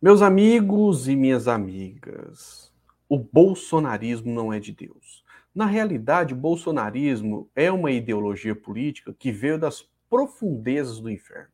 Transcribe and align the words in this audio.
Meus 0.00 0.22
amigos 0.22 1.08
e 1.08 1.16
minhas 1.16 1.48
amigas, 1.48 2.72
o 3.08 3.18
bolsonarismo 3.18 4.32
não 4.32 4.52
é 4.52 4.60
de 4.60 4.70
Deus. 4.70 5.24
Na 5.52 5.66
realidade, 5.66 6.34
o 6.34 6.36
bolsonarismo 6.36 7.50
é 7.52 7.68
uma 7.68 7.90
ideologia 7.90 8.54
política 8.54 9.12
que 9.12 9.32
veio 9.32 9.58
das 9.58 9.90
profundezas 10.08 11.00
do 11.00 11.10
inferno. 11.10 11.50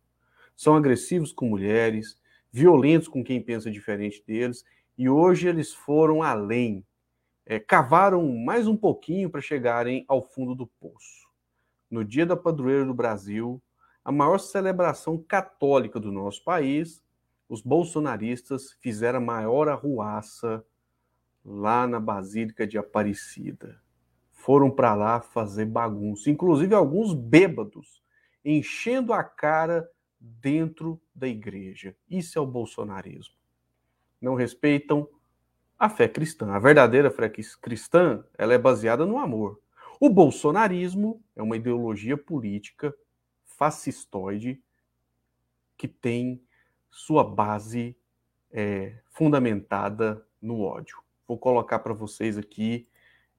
São 0.55 0.77
agressivos 0.77 1.33
com 1.33 1.49
mulheres, 1.49 2.21
violentos 2.53 3.09
com 3.09 3.25
quem 3.25 3.41
pensa 3.41 3.71
diferente 3.71 4.23
deles, 4.27 4.63
e 4.99 5.09
hoje 5.09 5.49
eles 5.49 5.73
foram 5.73 6.23
além, 6.23 6.85
é, 7.47 7.59
cavaram 7.59 8.31
mais 8.31 8.67
um 8.67 8.77
pouquinho 8.77 9.31
para 9.31 9.41
chegarem 9.41 10.05
ao 10.07 10.23
fundo 10.23 10.55
do 10.55 10.67
poço. 10.67 11.27
No 11.91 12.05
dia 12.05 12.27
da 12.27 12.37
padroeira 12.37 12.85
do 12.85 12.93
Brasil, 12.93 13.59
a 14.05 14.13
maior 14.13 14.37
celebração 14.37 15.17
católica 15.17 15.99
do 15.99 16.13
nosso 16.13 16.45
país, 16.45 17.03
os 17.49 17.61
bolsonaristas 17.61 18.73
fizeram 18.81 19.19
a 19.19 19.23
maior 19.23 19.69
arruaça 19.69 20.65
lá 21.45 21.87
na 21.87 22.01
Basílica 22.01 22.67
de 22.67 22.79
Aparecida. 22.79 23.81
Foram 24.33 24.71
para 24.71 24.95
lá 24.95 25.21
fazer 25.21 25.67
bagunça, 25.67 26.31
inclusive 26.31 26.75
alguns 26.75 27.15
bêbados, 27.15 28.03
enchendo 28.45 29.13
a 29.13 29.23
cara 29.23 29.89
dentro 30.19 31.01
da 31.15 31.29
igreja. 31.29 31.95
Isso 32.11 32.39
é 32.39 32.43
o 32.43 32.47
bolsonarismo. 32.47 33.35
Não 34.21 34.35
respeitam 34.35 35.09
a 35.79 35.89
fé 35.89 36.09
cristã. 36.09 36.51
A 36.53 36.59
verdadeira 36.59 37.11
fé 37.11 37.29
cristã, 37.29 38.25
ela 38.39 38.55
é 38.55 38.59
baseada 38.59 39.05
no 39.05 39.19
amor. 39.19 39.61
O 40.01 40.09
bolsonarismo 40.09 41.23
é 41.37 41.43
uma 41.43 41.57
ideologia 41.57 42.17
política 42.17 42.95
fascistoide 43.45 44.63
que 45.77 45.87
tem 45.87 46.43
sua 46.95 47.25
base 47.25 47.97
é, 48.53 48.95
fundamentada 49.11 50.25
no 50.41 50.61
ódio. 50.61 50.99
Vou 51.27 51.37
colocar 51.37 51.81
para 51.81 51.93
vocês 51.93 52.39
aqui 52.39 52.87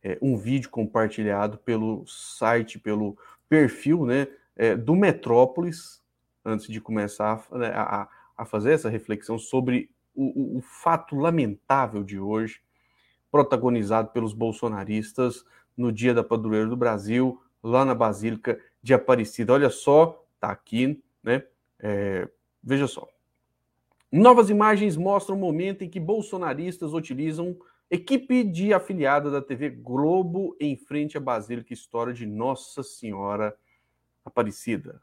é, 0.03 0.17
um 0.22 0.36
vídeo 0.36 0.70
compartilhado 0.70 1.58
pelo 1.59 2.06
site, 2.06 2.78
pelo 2.78 3.17
perfil 3.47 4.06
né, 4.06 4.28
é, 4.58 4.75
do 4.75 4.94
Metrópolis, 4.94 6.03
antes 6.44 6.67
de 6.67 6.81
começar 6.81 7.45
a, 7.50 7.58
né, 7.58 7.72
a, 7.73 8.09
a 8.38 8.45
fazer 8.45 8.73
essa 8.73 8.89
reflexão 8.89 9.39
sobre 9.39 9.90
o, 10.14 10.56
o, 10.56 10.58
o 10.58 10.62
fato 10.62 11.16
lamentável 11.16 12.03
de 12.03 12.19
hoje, 12.19 12.62
protagonizado 13.31 14.09
pelos 14.09 14.34
bolsonaristas 14.34 15.45
no 15.78 15.94
dia 15.94 16.14
da 16.14 16.25
padroeira 16.25 16.67
do 16.67 16.75
Brasil, 16.75 17.42
lá 17.64 17.86
na 17.86 17.95
Basílica 17.95 18.59
de 18.84 18.94
Aparecida. 18.94 19.53
Olha 19.53 19.69
só, 19.69 20.25
tá 20.42 20.50
aqui, 20.50 21.02
né? 21.23 21.44
É, 21.80 22.28
veja 22.62 22.86
só. 22.86 23.14
Novas 24.11 24.50
imagens 24.50 24.95
mostram 24.95 25.36
o 25.36 25.39
momento 25.39 25.84
em 25.84 25.89
que 25.89 26.00
bolsonaristas 26.00 26.94
utilizam 26.94 27.58
equipe 27.89 28.44
de 28.44 28.73
afiliada 28.73 29.30
da 29.30 29.42
TV 29.42 29.70
Globo 29.70 30.56
em 30.59 30.75
frente 30.75 31.17
à 31.17 31.20
Basílica 31.20 31.73
História 31.73 32.14
de 32.14 32.25
Nossa 32.25 32.84
Senhora 32.84 33.56
Aparecida. 34.23 35.02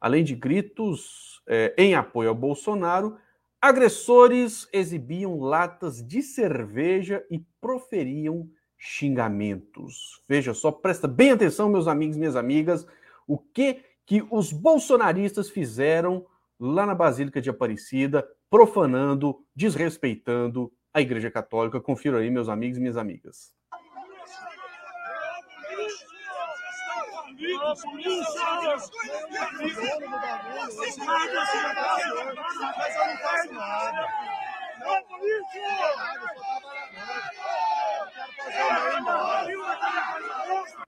Além 0.00 0.24
de 0.24 0.34
gritos 0.34 1.42
é, 1.46 1.74
em 1.78 1.94
apoio 1.94 2.28
ao 2.28 2.34
Bolsonaro, 2.34 3.16
agressores 3.60 4.68
exibiam 4.72 5.40
latas 5.40 6.06
de 6.06 6.22
cerveja 6.22 7.24
e 7.30 7.38
proferiam 7.60 8.48
xingamentos. 8.76 10.22
Veja 10.28 10.52
só, 10.52 10.70
presta 10.70 11.08
bem 11.08 11.30
atenção, 11.30 11.70
meus 11.70 11.88
amigos 11.88 12.16
minhas 12.16 12.36
amigas, 12.36 12.86
o 13.26 13.38
que 13.38 13.82
que 14.06 14.22
os 14.30 14.52
bolsonaristas 14.52 15.48
fizeram 15.48 16.26
lá 16.60 16.84
na 16.84 16.94
Basílica 16.94 17.40
de 17.40 17.50
Aparecida, 17.50 18.28
profanando, 18.54 19.44
desrespeitando 19.52 20.72
a 20.92 21.00
Igreja 21.00 21.28
Católica. 21.28 21.80
Confira 21.80 22.18
aí, 22.18 22.30
meus 22.30 22.48
amigos 22.48 22.78
e 22.78 22.80
minhas 22.80 22.96
amigas. 22.96 23.52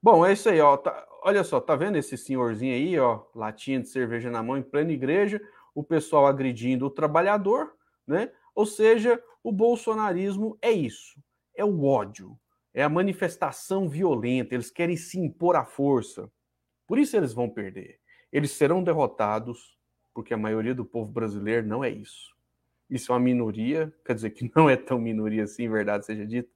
Bom, 0.00 0.24
é 0.24 0.32
isso 0.34 0.48
aí, 0.48 0.60
ó. 0.60 0.76
Tá, 0.76 1.04
olha 1.24 1.42
só, 1.42 1.58
tá 1.58 1.74
vendo 1.74 1.96
esse 1.96 2.16
senhorzinho 2.16 2.72
aí, 2.72 2.96
ó, 2.96 3.22
latinha 3.34 3.80
de 3.80 3.88
cerveja 3.88 4.30
na 4.30 4.40
mão 4.40 4.56
em 4.56 4.62
plena 4.62 4.92
igreja, 4.92 5.42
o 5.76 5.84
pessoal 5.84 6.26
agredindo 6.26 6.86
o 6.86 6.90
trabalhador, 6.90 7.74
né? 8.06 8.32
Ou 8.54 8.64
seja, 8.64 9.22
o 9.44 9.52
bolsonarismo 9.52 10.56
é 10.62 10.72
isso, 10.72 11.20
é 11.54 11.62
o 11.62 11.84
ódio, 11.84 12.36
é 12.72 12.82
a 12.82 12.88
manifestação 12.88 13.86
violenta, 13.86 14.54
eles 14.54 14.70
querem 14.70 14.96
se 14.96 15.20
impor 15.20 15.54
à 15.54 15.66
força. 15.66 16.32
Por 16.86 16.98
isso 16.98 17.14
eles 17.14 17.34
vão 17.34 17.50
perder. 17.50 18.00
Eles 18.32 18.52
serão 18.52 18.82
derrotados, 18.82 19.76
porque 20.14 20.32
a 20.32 20.38
maioria 20.38 20.74
do 20.74 20.84
povo 20.84 21.12
brasileiro 21.12 21.66
não 21.66 21.84
é 21.84 21.90
isso. 21.90 22.34
Isso 22.88 23.12
é 23.12 23.14
uma 23.14 23.20
minoria, 23.20 23.92
quer 24.02 24.14
dizer 24.14 24.30
que 24.30 24.50
não 24.56 24.70
é 24.70 24.76
tão 24.76 24.98
minoria 24.98 25.44
assim, 25.44 25.68
verdade 25.68 26.06
seja 26.06 26.26
dita, 26.26 26.50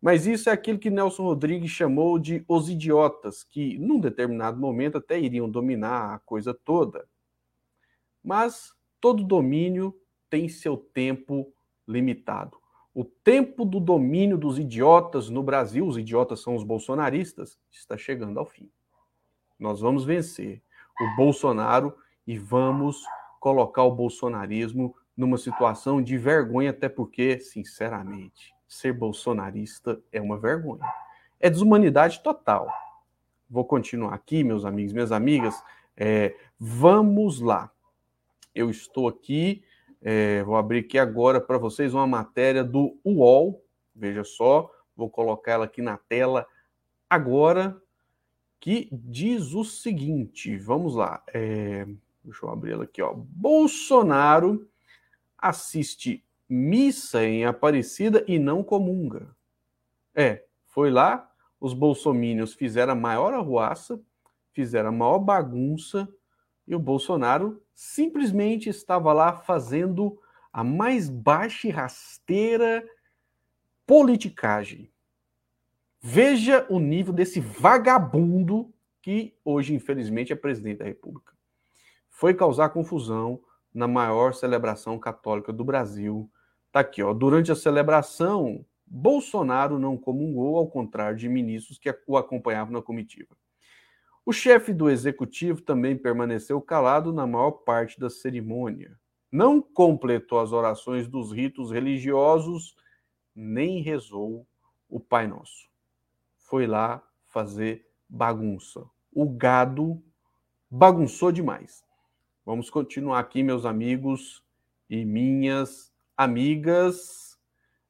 mas 0.00 0.26
isso 0.26 0.48
é 0.48 0.52
aquilo 0.52 0.78
que 0.78 0.90
Nelson 0.90 1.22
Rodrigues 1.22 1.70
chamou 1.70 2.18
de 2.18 2.42
os 2.48 2.70
idiotas, 2.70 3.44
que 3.44 3.78
num 3.78 4.00
determinado 4.00 4.58
momento 4.58 4.96
até 4.96 5.20
iriam 5.20 5.50
dominar 5.50 6.14
a 6.14 6.18
coisa 6.20 6.54
toda. 6.54 7.06
Mas 8.24 8.72
todo 9.00 9.22
domínio 9.22 9.94
tem 10.30 10.48
seu 10.48 10.76
tempo 10.76 11.52
limitado. 11.86 12.56
O 12.94 13.04
tempo 13.04 13.64
do 13.64 13.78
domínio 13.78 14.38
dos 14.38 14.58
idiotas 14.58 15.28
no 15.28 15.42
Brasil, 15.42 15.86
os 15.86 15.98
idiotas 15.98 16.40
são 16.40 16.54
os 16.54 16.62
bolsonaristas, 16.62 17.58
está 17.70 17.98
chegando 17.98 18.38
ao 18.38 18.46
fim. 18.46 18.70
Nós 19.58 19.80
vamos 19.80 20.04
vencer 20.04 20.62
o 21.00 21.16
Bolsonaro 21.16 21.96
e 22.26 22.38
vamos 22.38 23.04
colocar 23.40 23.82
o 23.82 23.94
bolsonarismo 23.94 24.96
numa 25.16 25.36
situação 25.36 26.02
de 26.02 26.16
vergonha, 26.16 26.70
até 26.70 26.88
porque, 26.88 27.38
sinceramente, 27.38 28.54
ser 28.66 28.92
bolsonarista 28.92 30.00
é 30.10 30.20
uma 30.20 30.38
vergonha. 30.38 30.84
É 31.38 31.50
desumanidade 31.50 32.22
total. 32.22 32.68
Vou 33.48 33.64
continuar 33.64 34.14
aqui, 34.14 34.42
meus 34.42 34.64
amigos, 34.64 34.92
minhas 34.92 35.12
amigas. 35.12 35.62
É, 35.96 36.34
vamos 36.58 37.40
lá. 37.40 37.70
Eu 38.54 38.70
estou 38.70 39.08
aqui, 39.08 39.64
é, 40.00 40.42
vou 40.44 40.56
abrir 40.56 40.80
aqui 40.80 40.98
agora 40.98 41.40
para 41.40 41.58
vocês 41.58 41.94
uma 41.94 42.06
matéria 42.06 42.62
do 42.62 42.98
UOL. 43.04 43.64
Veja 43.94 44.22
só, 44.22 44.70
vou 44.94 45.08
colocar 45.08 45.52
ela 45.52 45.64
aqui 45.64 45.80
na 45.80 45.96
tela 45.96 46.46
agora, 47.08 47.80
que 48.60 48.88
diz 48.92 49.54
o 49.54 49.64
seguinte: 49.64 50.56
vamos 50.56 50.94
lá. 50.94 51.22
É, 51.32 51.86
deixa 52.22 52.44
eu 52.44 52.50
abrir 52.50 52.72
ela 52.72 52.84
aqui, 52.84 53.02
ó. 53.02 53.12
Bolsonaro 53.14 54.68
assiste 55.38 56.24
missa 56.48 57.24
em 57.24 57.44
Aparecida 57.44 58.24
e 58.28 58.38
não 58.38 58.62
comunga. 58.62 59.34
É, 60.14 60.44
foi 60.66 60.90
lá, 60.90 61.30
os 61.60 61.72
bolsomínios 61.72 62.54
fizeram 62.54 62.92
a 62.92 62.96
maior 62.96 63.32
arruaça, 63.32 64.00
fizeram 64.52 64.90
a 64.90 64.92
maior 64.92 65.18
bagunça, 65.18 66.08
e 66.66 66.74
o 66.74 66.78
Bolsonaro 66.78 67.62
simplesmente 67.74 68.68
estava 68.68 69.12
lá 69.12 69.38
fazendo 69.38 70.20
a 70.52 70.62
mais 70.62 71.08
baixa 71.08 71.68
e 71.68 71.70
rasteira 71.70 72.86
politicagem. 73.86 74.90
Veja 76.00 76.66
o 76.70 76.78
nível 76.78 77.12
desse 77.12 77.40
vagabundo 77.40 78.72
que 79.02 79.36
hoje, 79.44 79.74
infelizmente, 79.74 80.32
é 80.32 80.36
presidente 80.36 80.78
da 80.78 80.84
República. 80.84 81.32
Foi 82.08 82.32
causar 82.34 82.70
confusão 82.70 83.40
na 83.72 83.88
maior 83.88 84.32
celebração 84.32 84.98
católica 84.98 85.52
do 85.52 85.64
Brasil, 85.64 86.30
Tá 86.74 86.80
aqui, 86.80 87.04
ó. 87.04 87.14
Durante 87.14 87.52
a 87.52 87.54
celebração, 87.54 88.66
Bolsonaro 88.84 89.78
não 89.78 89.96
comungou, 89.96 90.56
ao 90.56 90.66
contrário 90.66 91.16
de 91.16 91.28
ministros 91.28 91.78
que 91.78 91.88
o 92.04 92.16
acompanhavam 92.16 92.72
na 92.72 92.82
comitiva. 92.82 93.36
O 94.26 94.32
chefe 94.32 94.72
do 94.72 94.88
executivo 94.88 95.60
também 95.60 95.98
permaneceu 95.98 96.60
calado 96.60 97.12
na 97.12 97.26
maior 97.26 97.50
parte 97.50 98.00
da 98.00 98.08
cerimônia. 98.08 98.98
Não 99.30 99.60
completou 99.60 100.40
as 100.40 100.52
orações 100.52 101.06
dos 101.06 101.30
ritos 101.30 101.70
religiosos, 101.70 102.74
nem 103.34 103.82
rezou 103.82 104.46
o 104.88 104.98
Pai 104.98 105.26
Nosso. 105.26 105.68
Foi 106.38 106.66
lá 106.66 107.02
fazer 107.26 107.86
bagunça. 108.08 108.88
O 109.12 109.28
gado 109.28 110.02
bagunçou 110.70 111.30
demais. 111.30 111.84
Vamos 112.46 112.70
continuar 112.70 113.18
aqui, 113.18 113.42
meus 113.42 113.66
amigos 113.66 114.42
e 114.88 115.04
minhas 115.04 115.92
amigas. 116.16 117.38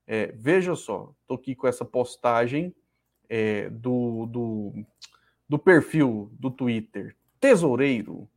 É, 0.06 0.32
veja 0.32 0.74
só, 0.74 1.14
estou 1.20 1.36
aqui 1.36 1.54
com 1.54 1.66
essa 1.68 1.84
postagem 1.84 2.74
é, 3.28 3.70
do, 3.70 4.26
do, 4.26 4.86
do 5.48 5.58
perfil 5.58 6.30
do 6.32 6.50
Twitter 6.50 7.16
Tesoureiro. 7.40 8.28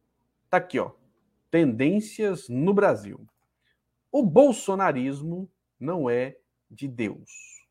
Tá 0.50 0.58
aqui, 0.58 0.80
ó. 0.80 0.92
Tendências 1.50 2.50
no 2.50 2.74
Brasil. 2.74 3.26
o 4.12 4.24
bolsonarismo 4.24 5.50
não 5.80 6.10
é 6.10 6.38
de 6.70 6.88
Deus. 6.88 7.66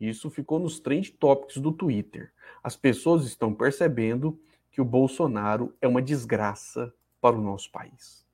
Isso 0.00 0.28
ficou 0.28 0.58
nos 0.58 0.80
trend 0.80 1.12
topics 1.12 1.56
do 1.58 1.72
Twitter. 1.72 2.32
As 2.62 2.76
pessoas 2.76 3.24
estão 3.24 3.54
percebendo 3.54 4.38
que 4.70 4.80
o 4.80 4.84
Bolsonaro 4.84 5.74
é 5.80 5.88
uma 5.88 6.02
desgraça 6.02 6.92
para 7.20 7.36
o 7.36 7.40
nosso 7.40 7.70
país. 7.70 8.26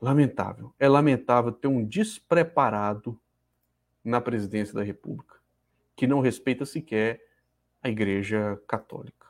Lamentável. 0.00 0.72
É 0.78 0.88
lamentável 0.88 1.52
ter 1.52 1.68
um 1.68 1.84
despreparado 1.84 3.20
na 4.04 4.20
presidência 4.20 4.74
da 4.74 4.82
República 4.82 5.36
que 5.96 6.06
não 6.06 6.20
respeita 6.20 6.64
sequer 6.64 7.25
a 7.86 7.88
Igreja 7.88 8.60
Católica. 8.66 9.26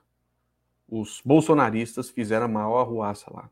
Os 0.88 1.20
bolsonaristas 1.24 2.08
fizeram 2.08 2.46
a 2.46 2.48
maior 2.48 2.80
arruaça 2.80 3.30
lá. 3.32 3.50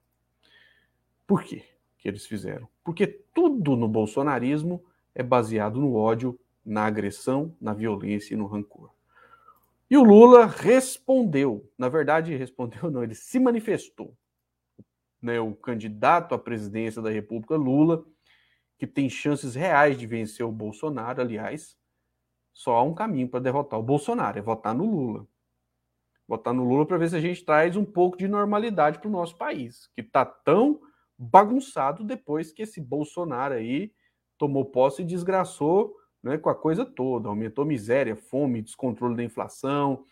Por 1.26 1.42
quê 1.42 1.62
que 1.98 2.08
eles 2.08 2.26
fizeram? 2.26 2.68
Porque 2.82 3.06
tudo 3.06 3.76
no 3.76 3.86
bolsonarismo 3.86 4.82
é 5.14 5.22
baseado 5.22 5.78
no 5.78 5.94
ódio, 5.94 6.38
na 6.64 6.86
agressão, 6.86 7.54
na 7.60 7.74
violência 7.74 8.34
e 8.34 8.36
no 8.36 8.46
rancor. 8.46 8.90
E 9.90 9.96
o 9.96 10.02
Lula 10.02 10.46
respondeu. 10.46 11.70
Na 11.76 11.88
verdade, 11.88 12.34
respondeu 12.34 12.90
não, 12.90 13.02
ele 13.02 13.14
se 13.14 13.38
manifestou. 13.38 14.16
Né, 15.20 15.40
o 15.40 15.54
candidato 15.54 16.34
à 16.34 16.38
presidência 16.38 17.00
da 17.00 17.10
República, 17.10 17.56
Lula, 17.56 18.04
que 18.78 18.86
tem 18.86 19.08
chances 19.08 19.54
reais 19.54 19.98
de 19.98 20.06
vencer 20.06 20.44
o 20.44 20.52
Bolsonaro, 20.52 21.20
aliás, 21.20 21.76
só 22.54 22.76
há 22.76 22.82
um 22.82 22.94
caminho 22.94 23.28
para 23.28 23.40
derrotar 23.40 23.78
o 23.78 23.82
Bolsonaro, 23.82 24.38
é 24.38 24.42
votar 24.42 24.74
no 24.74 24.84
Lula. 24.84 25.26
Votar 26.26 26.54
no 26.54 26.64
Lula 26.64 26.86
para 26.86 26.96
ver 26.96 27.10
se 27.10 27.16
a 27.16 27.20
gente 27.20 27.44
traz 27.44 27.76
um 27.76 27.84
pouco 27.84 28.16
de 28.16 28.28
normalidade 28.28 28.98
para 29.00 29.08
o 29.08 29.12
nosso 29.12 29.36
país, 29.36 29.88
que 29.94 30.00
está 30.00 30.24
tão 30.24 30.80
bagunçado 31.18 32.04
depois 32.04 32.52
que 32.52 32.62
esse 32.62 32.80
Bolsonaro 32.80 33.54
aí 33.54 33.92
tomou 34.38 34.64
posse 34.64 35.02
e 35.02 35.04
desgraçou 35.04 35.94
né, 36.22 36.38
com 36.38 36.48
a 36.48 36.54
coisa 36.54 36.86
toda, 36.86 37.28
aumentou 37.28 37.64
miséria, 37.66 38.16
fome, 38.16 38.62
descontrole 38.62 39.16
da 39.16 39.22
inflação, 39.22 40.04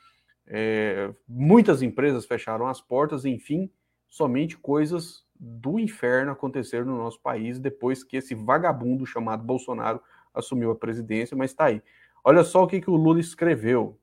é, 0.47 1.15
muitas 1.27 1.81
empresas 1.81 2.27
fecharam 2.27 2.67
as 2.67 2.81
portas, 2.81 3.25
enfim, 3.25 3.71
somente 4.09 4.59
coisas 4.59 5.25
do 5.35 5.79
inferno 5.79 6.33
aconteceram 6.33 6.85
no 6.85 6.99
nosso 6.99 7.21
país 7.21 7.59
depois 7.59 8.05
que 8.05 8.17
esse 8.17 8.35
vagabundo 8.35 9.07
chamado 9.07 9.43
Bolsonaro 9.43 10.01
assumiu 10.35 10.71
a 10.71 10.77
presidência, 10.77 11.37
mas 11.37 11.51
está 11.51 11.67
aí. 11.67 11.83
Olha 12.25 12.45
só 12.45 12.63
o 12.63 12.67
que, 12.67 12.81
que 12.81 12.91
o 12.91 12.97
Lula 12.97 13.21
escreveu. 13.21 13.99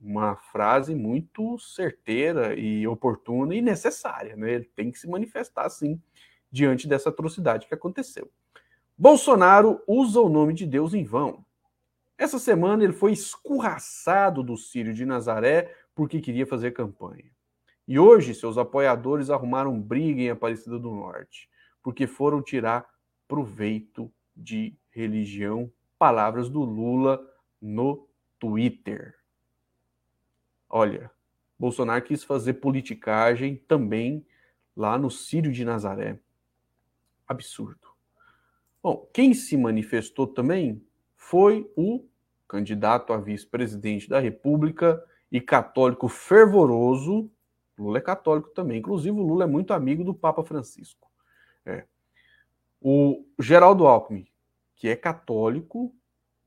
Uma 0.00 0.36
frase 0.36 0.94
muito 0.94 1.58
certeira 1.58 2.54
e 2.54 2.86
oportuna 2.86 3.54
e 3.54 3.62
necessária, 3.62 4.36
né? 4.36 4.54
Ele 4.54 4.64
tem 4.64 4.90
que 4.90 4.98
se 4.98 5.08
manifestar 5.08 5.66
assim 5.66 6.00
diante 6.50 6.86
dessa 6.86 7.08
atrocidade 7.08 7.66
que 7.66 7.74
aconteceu. 7.74 8.30
Bolsonaro 8.96 9.82
usa 9.86 10.20
o 10.20 10.28
nome 10.28 10.54
de 10.54 10.66
Deus 10.66 10.94
em 10.94 11.04
vão. 11.04 11.44
Essa 12.16 12.38
semana 12.38 12.82
ele 12.82 12.94
foi 12.94 13.12
escorraçado 13.12 14.42
do 14.42 14.56
Sírio 14.56 14.94
de 14.94 15.04
Nazaré 15.04 15.74
porque 15.94 16.20
queria 16.20 16.46
fazer 16.46 16.72
campanha. 16.72 17.30
E 17.86 17.98
hoje 17.98 18.34
seus 18.34 18.56
apoiadores 18.56 19.30
arrumaram 19.30 19.78
briga 19.78 20.20
em 20.22 20.30
Aparecida 20.30 20.78
do 20.78 20.90
Norte, 20.90 21.48
porque 21.82 22.06
foram 22.06 22.42
tirar 22.42 22.86
proveito 23.28 24.10
de 24.34 24.74
religião. 24.90 25.70
Palavras 25.98 26.48
do 26.48 26.60
Lula 26.60 27.20
no 27.60 28.08
Twitter. 28.38 29.14
Olha, 30.68 31.10
Bolsonaro 31.58 32.04
quis 32.04 32.22
fazer 32.22 32.54
politicagem 32.54 33.56
também 33.56 34.26
lá 34.76 34.98
no 34.98 35.10
Sírio 35.10 35.50
de 35.50 35.64
Nazaré. 35.64 36.18
Absurdo. 37.26 37.88
Bom, 38.82 39.08
quem 39.12 39.34
se 39.34 39.56
manifestou 39.56 40.26
também 40.26 40.84
foi 41.16 41.70
o 41.76 42.06
candidato 42.46 43.12
a 43.12 43.16
vice-presidente 43.16 44.08
da 44.08 44.20
República 44.20 45.02
e 45.32 45.40
católico 45.40 46.08
fervoroso. 46.08 47.30
Lula 47.76 47.98
é 47.98 48.00
católico 48.00 48.50
também. 48.50 48.78
Inclusive, 48.78 49.18
o 49.18 49.22
Lula 49.22 49.44
é 49.44 49.46
muito 49.46 49.72
amigo 49.72 50.04
do 50.04 50.14
Papa 50.14 50.44
Francisco. 50.44 51.10
É. 51.64 51.84
O 52.80 53.26
Geraldo 53.40 53.86
Alckmin, 53.86 54.28
que 54.76 54.88
é 54.88 54.94
católico, 54.94 55.92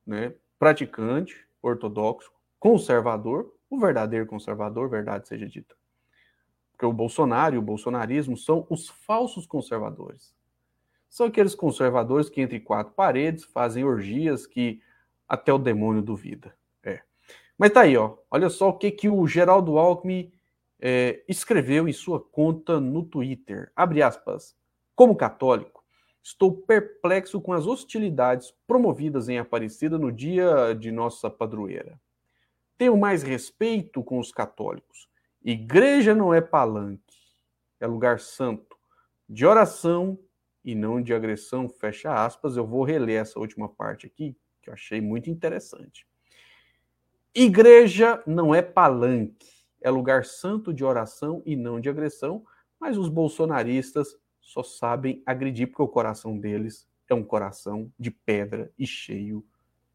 né, 0.05 0.33
praticante, 0.57 1.45
ortodoxo, 1.61 2.31
conservador, 2.57 3.53
o 3.69 3.77
verdadeiro 3.77 4.25
conservador, 4.25 4.89
verdade 4.89 5.27
seja 5.27 5.47
dita. 5.47 5.75
Porque 6.71 6.85
o 6.85 6.93
Bolsonaro 6.93 7.55
e 7.55 7.57
o 7.57 7.61
bolsonarismo 7.61 8.37
são 8.37 8.65
os 8.69 8.87
falsos 8.87 9.45
conservadores 9.45 10.33
são 11.09 11.25
aqueles 11.25 11.55
conservadores 11.55 12.29
que 12.29 12.39
entre 12.39 12.59
quatro 12.59 12.93
paredes 12.93 13.43
fazem 13.43 13.83
orgias 13.83 14.45
que 14.45 14.81
até 15.27 15.51
o 15.51 15.57
demônio 15.57 16.01
duvida. 16.01 16.55
É. 16.83 17.01
Mas 17.57 17.71
tá 17.71 17.81
aí, 17.81 17.97
ó. 17.97 18.15
Olha 18.29 18.49
só 18.49 18.69
o 18.69 18.77
que, 18.77 18.91
que 18.91 19.09
o 19.09 19.27
Geraldo 19.27 19.77
Alckmin 19.77 20.31
é, 20.79 21.23
escreveu 21.27 21.87
em 21.87 21.93
sua 21.93 22.19
conta 22.19 22.79
no 22.79 23.03
Twitter. 23.03 23.71
Abre 23.75 24.03
aspas. 24.03 24.55
Como 24.95 25.15
católico, 25.15 25.78
estou 26.21 26.51
perplexo 26.51 27.41
com 27.41 27.53
as 27.53 27.65
hostilidades 27.65 28.53
promovidas 28.67 29.29
em 29.29 29.37
Aparecida 29.37 29.97
no 29.97 30.11
dia 30.11 30.73
de 30.73 30.91
nossa 30.91 31.29
padroeira. 31.29 31.99
Tenho 32.77 32.97
mais 32.97 33.23
respeito 33.23 34.03
com 34.03 34.19
os 34.19 34.31
católicos. 34.31 35.09
Igreja 35.43 36.13
não 36.13 36.33
é 36.33 36.41
palanque, 36.41 37.17
é 37.79 37.87
lugar 37.87 38.19
santo, 38.19 38.77
de 39.27 39.45
oração 39.45 40.19
e 40.63 40.75
não 40.75 41.01
de 41.01 41.13
agressão, 41.13 41.69
fecha 41.69 42.13
aspas. 42.13 42.57
Eu 42.57 42.65
vou 42.65 42.83
reler 42.83 43.21
essa 43.21 43.39
última 43.39 43.69
parte 43.69 44.05
aqui, 44.05 44.35
que 44.61 44.69
eu 44.69 44.73
achei 44.73 44.99
muito 44.99 45.29
interessante. 45.29 46.07
Igreja 47.33 48.21
não 48.25 48.53
é 48.53 48.61
palanque, 48.61 49.47
é 49.81 49.89
lugar 49.89 50.25
santo 50.25 50.73
de 50.73 50.83
oração 50.83 51.41
e 51.45 51.55
não 51.55 51.79
de 51.79 51.87
agressão, 51.87 52.43
mas 52.79 52.97
os 52.97 53.07
bolsonaristas 53.07 54.15
só 54.49 54.63
sabem 54.63 55.21
agredir 55.27 55.67
porque 55.67 55.83
o 55.83 55.87
coração 55.87 56.35
deles 56.35 56.87
é 57.07 57.13
um 57.13 57.23
coração 57.23 57.91
de 57.99 58.09
pedra 58.09 58.71
e 58.77 58.85
cheio 58.85 59.45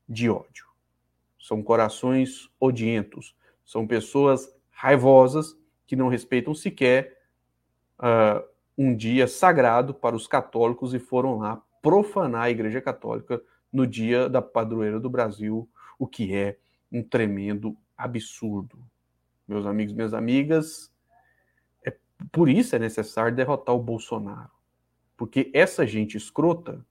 de 0.09 0.31
ódio. 0.31 0.67
São 1.41 1.61
corações 1.61 2.49
odientos, 2.61 3.35
são 3.65 3.85
pessoas 3.85 4.49
raivosas 4.71 5.57
que 5.87 5.97
não 5.97 6.09
respeitam 6.09 6.55
sequer 6.55 7.21
uh, 7.99 8.47
um 8.79 8.95
dia 8.95 9.27
sagrado 9.27 9.93
para 9.93 10.15
os 10.15 10.29
católicos 10.29 10.95
e 10.95 11.01
foram 11.01 11.39
lá 11.39 11.61
profanar 11.83 12.43
a 12.43 12.51
Igreja 12.51 12.81
Católica 12.81 13.43
no 13.73 13.87
dia 13.87 14.29
da 14.29 14.41
padroeira 14.41 15.01
do 15.01 15.11
Brasil, 15.11 15.69
o 15.99 16.07
que 16.07 16.33
é 16.33 16.59
um 16.93 17.03
tremendo 17.03 17.77
absurdo. 17.97 18.79
Meus 19.49 19.67
amigos, 19.67 19.93
minhas 19.93 20.15
amigas, 20.15 20.93
é 21.85 21.93
por 22.31 22.49
isso 22.49 22.77
é 22.77 22.79
necessário 22.79 23.35
derrotar 23.35 23.75
o 23.75 23.83
Bolsonaro. 23.83 24.54
Porque 25.17 25.51
essa 25.55 25.87
gente 25.87 26.17
escrota, 26.17 26.85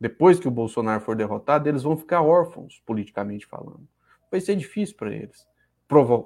depois 0.00 0.40
que 0.40 0.48
o 0.48 0.50
Bolsonaro 0.50 1.00
for 1.00 1.14
derrotado, 1.14 1.68
eles 1.68 1.82
vão 1.82 1.96
ficar 1.96 2.22
órfãos, 2.22 2.82
politicamente 2.84 3.46
falando. 3.46 3.86
Vai 4.30 4.40
ser 4.40 4.56
difícil 4.56 4.96
para 4.96 5.14
eles 5.14 5.46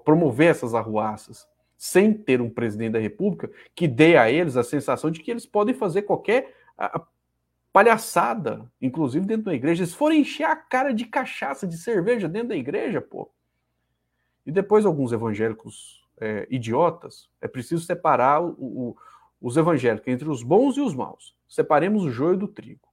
promover 0.05 0.49
essas 0.49 0.75
arruaças, 0.75 1.49
sem 1.77 2.13
ter 2.13 2.41
um 2.41 2.49
presidente 2.49 2.93
da 2.93 2.99
República 2.99 3.51
que 3.75 3.89
dê 3.89 4.17
a 4.17 4.31
eles 4.31 4.57
a 4.57 4.63
sensação 4.63 5.11
de 5.11 5.21
que 5.21 5.31
eles 5.31 5.45
podem 5.45 5.75
fazer 5.75 6.03
qualquer 6.03 6.55
palhaçada, 7.73 8.71
inclusive 8.81 9.27
dentro 9.27 9.45
da 9.45 9.55
igreja. 9.55 9.83
Eles 9.83 9.93
forem 9.93 10.21
encher 10.21 10.45
a 10.45 10.57
cara 10.57 10.95
de 10.95 11.05
cachaça, 11.05 11.67
de 11.67 11.77
cerveja 11.77 12.29
dentro 12.29 12.49
da 12.49 12.57
igreja, 12.57 13.01
pô. 13.01 13.31
E 14.47 14.53
depois 14.53 14.87
alguns 14.87 15.13
evangélicos 15.13 16.07
é, 16.19 16.47
idiotas, 16.49 17.29
é 17.41 17.49
preciso 17.49 17.85
separar 17.85 18.41
o, 18.43 18.55
o, 18.59 18.97
os 19.41 19.57
evangélicos 19.57 20.09
entre 20.09 20.29
os 20.29 20.43
bons 20.43 20.77
e 20.77 20.81
os 20.81 20.95
maus. 20.95 21.35
Separemos 21.49 22.05
o 22.05 22.11
joio 22.11 22.37
do 22.37 22.49
trigo. 22.49 22.89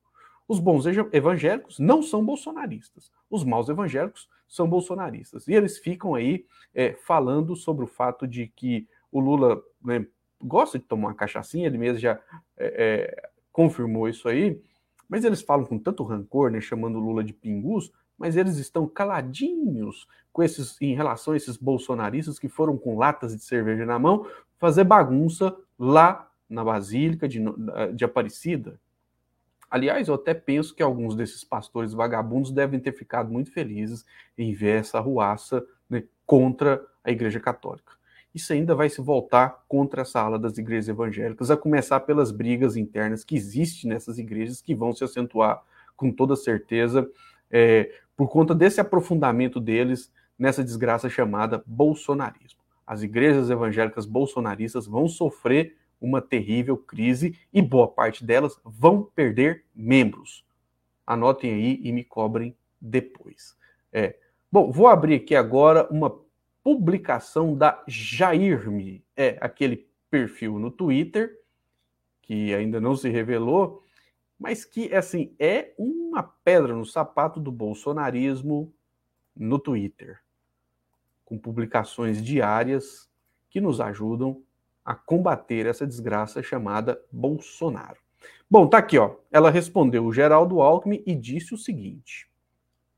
Os 0.47 0.59
bons 0.59 0.85
evangélicos 1.11 1.79
não 1.79 2.03
são 2.03 2.23
bolsonaristas. 2.23 3.11
Os 3.29 3.43
maus 3.43 3.69
evangélicos 3.69 4.29
são 4.47 4.67
bolsonaristas. 4.67 5.47
E 5.47 5.53
eles 5.53 5.77
ficam 5.77 6.15
aí 6.15 6.45
é, 6.75 6.93
falando 6.93 7.55
sobre 7.55 7.85
o 7.85 7.87
fato 7.87 8.27
de 8.27 8.47
que 8.47 8.87
o 9.11 9.19
Lula 9.19 9.61
né, 9.83 10.05
gosta 10.41 10.77
de 10.77 10.85
tomar 10.85 11.09
uma 11.09 11.15
cachaçinha, 11.15 11.65
ele 11.65 11.77
mesmo 11.77 11.99
já 11.99 12.19
é, 12.57 13.13
é, 13.17 13.29
confirmou 13.51 14.09
isso 14.09 14.27
aí, 14.27 14.61
mas 15.07 15.23
eles 15.23 15.41
falam 15.41 15.65
com 15.65 15.79
tanto 15.79 16.03
rancor, 16.03 16.51
né, 16.51 16.59
chamando 16.59 16.97
o 16.97 17.01
Lula 17.01 17.23
de 17.23 17.33
pingus, 17.33 17.91
mas 18.17 18.35
eles 18.35 18.57
estão 18.57 18.87
caladinhos 18.87 20.07
com 20.31 20.43
esses, 20.43 20.79
em 20.81 20.93
relação 20.95 21.33
a 21.33 21.37
esses 21.37 21.55
bolsonaristas 21.55 22.37
que 22.37 22.49
foram 22.49 22.77
com 22.77 22.97
latas 22.97 23.35
de 23.35 23.43
cerveja 23.43 23.85
na 23.85 23.97
mão 23.97 24.27
fazer 24.59 24.83
bagunça 24.83 25.55
lá 25.77 26.29
na 26.49 26.63
Basílica 26.63 27.27
de, 27.27 27.39
de 27.93 28.05
Aparecida, 28.05 28.79
Aliás, 29.73 30.07
eu 30.07 30.13
até 30.13 30.35
penso 30.35 30.75
que 30.75 30.83
alguns 30.83 31.15
desses 31.15 31.43
pastores 31.43 31.93
vagabundos 31.93 32.51
devem 32.51 32.79
ter 32.79 32.91
ficado 32.91 33.31
muito 33.31 33.51
felizes 33.51 34.05
em 34.37 34.53
ver 34.53 34.81
essa 34.81 34.99
ruaça 34.99 35.65
né, 35.89 36.03
contra 36.27 36.79
a 37.03 37.09
Igreja 37.09 37.39
Católica. 37.39 37.91
isso 38.35 38.53
ainda 38.53 38.75
vai 38.75 38.87
se 38.87 39.01
voltar 39.01 39.63
contra 39.67 40.03
essa 40.03 40.21
ala 40.21 40.37
das 40.37 40.59
igrejas 40.59 40.89
evangélicas, 40.89 41.49
a 41.49 41.57
começar 41.57 42.01
pelas 42.01 42.31
brigas 42.31 42.77
internas 42.77 43.23
que 43.23 43.35
existem 43.35 43.89
nessas 43.89 44.19
igrejas, 44.19 44.61
que 44.61 44.75
vão 44.75 44.93
se 44.93 45.03
acentuar 45.03 45.63
com 45.97 46.11
toda 46.11 46.35
certeza 46.35 47.09
é, 47.49 47.91
por 48.15 48.29
conta 48.29 48.53
desse 48.53 48.79
aprofundamento 48.79 49.59
deles 49.59 50.11
nessa 50.37 50.63
desgraça 50.63 51.09
chamada 51.09 51.63
bolsonarismo. 51.65 52.59
As 52.85 53.01
igrejas 53.01 53.49
evangélicas 53.49 54.05
bolsonaristas 54.05 54.85
vão 54.85 55.07
sofrer 55.07 55.75
uma 56.03 56.21
terrível 56.21 56.75
crise 56.77 57.39
e 57.53 57.61
boa 57.61 57.87
parte 57.87 58.25
delas 58.25 58.59
vão 58.65 59.03
perder 59.15 59.63
membros. 59.73 60.45
Anotem 61.07 61.53
aí 61.53 61.79
e 61.81 61.93
me 61.93 62.03
cobrem 62.03 62.55
depois. 62.79 63.57
É. 63.91 64.17
Bom, 64.51 64.69
vou 64.69 64.87
abrir 64.87 65.15
aqui 65.15 65.33
agora 65.33 65.87
uma 65.89 66.21
publicação 66.61 67.55
da 67.55 67.81
Jairme, 67.87 69.03
é 69.15 69.37
aquele 69.39 69.87
perfil 70.09 70.59
no 70.59 70.69
Twitter 70.69 71.39
que 72.21 72.53
ainda 72.53 72.79
não 72.79 72.95
se 72.95 73.09
revelou, 73.09 73.83
mas 74.39 74.63
que 74.63 74.93
assim 74.93 75.33
é 75.39 75.73
uma 75.77 76.23
pedra 76.23 76.73
no 76.73 76.85
sapato 76.85 77.39
do 77.39 77.51
bolsonarismo 77.51 78.73
no 79.35 79.57
Twitter, 79.57 80.21
com 81.25 81.37
publicações 81.37 82.23
diárias 82.23 83.09
que 83.49 83.59
nos 83.59 83.81
ajudam 83.81 84.41
a 84.83 84.95
combater 84.95 85.65
essa 85.65 85.87
desgraça 85.87 86.43
chamada 86.43 87.01
Bolsonaro. 87.11 87.97
Bom, 88.49 88.67
tá 88.67 88.77
aqui, 88.77 88.97
ó. 88.97 89.15
Ela 89.31 89.49
respondeu 89.49 90.05
o 90.05 90.13
Geraldo 90.13 90.61
Alckmin 90.61 91.01
e 91.05 91.15
disse 91.15 91.53
o 91.53 91.57
seguinte: 91.57 92.29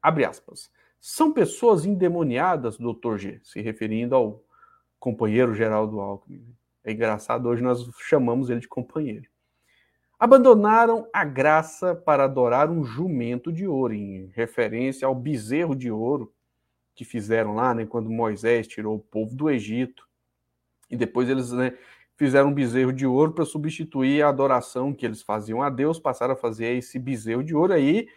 abre 0.02 0.26
aspas. 0.26 0.70
São 1.00 1.32
pessoas 1.32 1.86
endemoniadas, 1.86 2.78
doutor 2.78 3.20
G, 3.20 3.40
se 3.44 3.62
referindo 3.62 4.16
ao 4.16 4.44
companheiro 5.00 5.54
Geraldo 5.54 6.00
Alckmin. 6.00 6.44
É 6.84 6.92
engraçado, 6.92 7.48
hoje 7.48 7.62
nós 7.62 7.88
chamamos 8.00 8.50
ele 8.50 8.60
de 8.60 8.68
companheiro. 8.68 9.28
Abandonaram 10.18 11.08
a 11.14 11.26
graça 11.26 11.94
para 11.94 12.24
adorar 12.24 12.70
um 12.70 12.84
jumento 12.84 13.52
de 13.52 13.68
ouro, 13.68 13.94
em 13.94 14.32
referência 14.34 15.06
ao 15.08 15.14
bezerro 15.14 15.76
de 15.76 15.92
ouro 15.92 16.34
que 16.96 17.04
fizeram 17.04 17.54
lá, 17.54 17.74
né, 17.74 17.86
quando 17.86 18.10
Moisés 18.10 18.68
tirou 18.68 18.96
o 18.96 19.00
povo 19.00 19.36
do 19.36 19.50
Egito. 19.50 20.08
E 20.90 20.96
depois 20.96 21.30
eles 21.30 21.52
né, 21.52 21.78
fizeram 22.16 22.50
um 22.50 22.54
bezerro 22.54 22.94
de 22.94 23.06
ouro 23.06 23.34
para 23.34 23.46
substituir 23.46 24.22
a 24.22 24.30
adoração 24.30 24.94
que 24.94 25.06
eles 25.06 25.22
faziam 25.22 25.62
a 25.62 25.70
Deus, 25.70 26.00
passaram 26.00 26.34
a 26.34 26.38
fazer 26.38 26.78
esse 26.78 26.98
bezerro 26.98 27.44
de 27.44 27.56
ouro. 27.56 27.74
Aí 27.74 28.08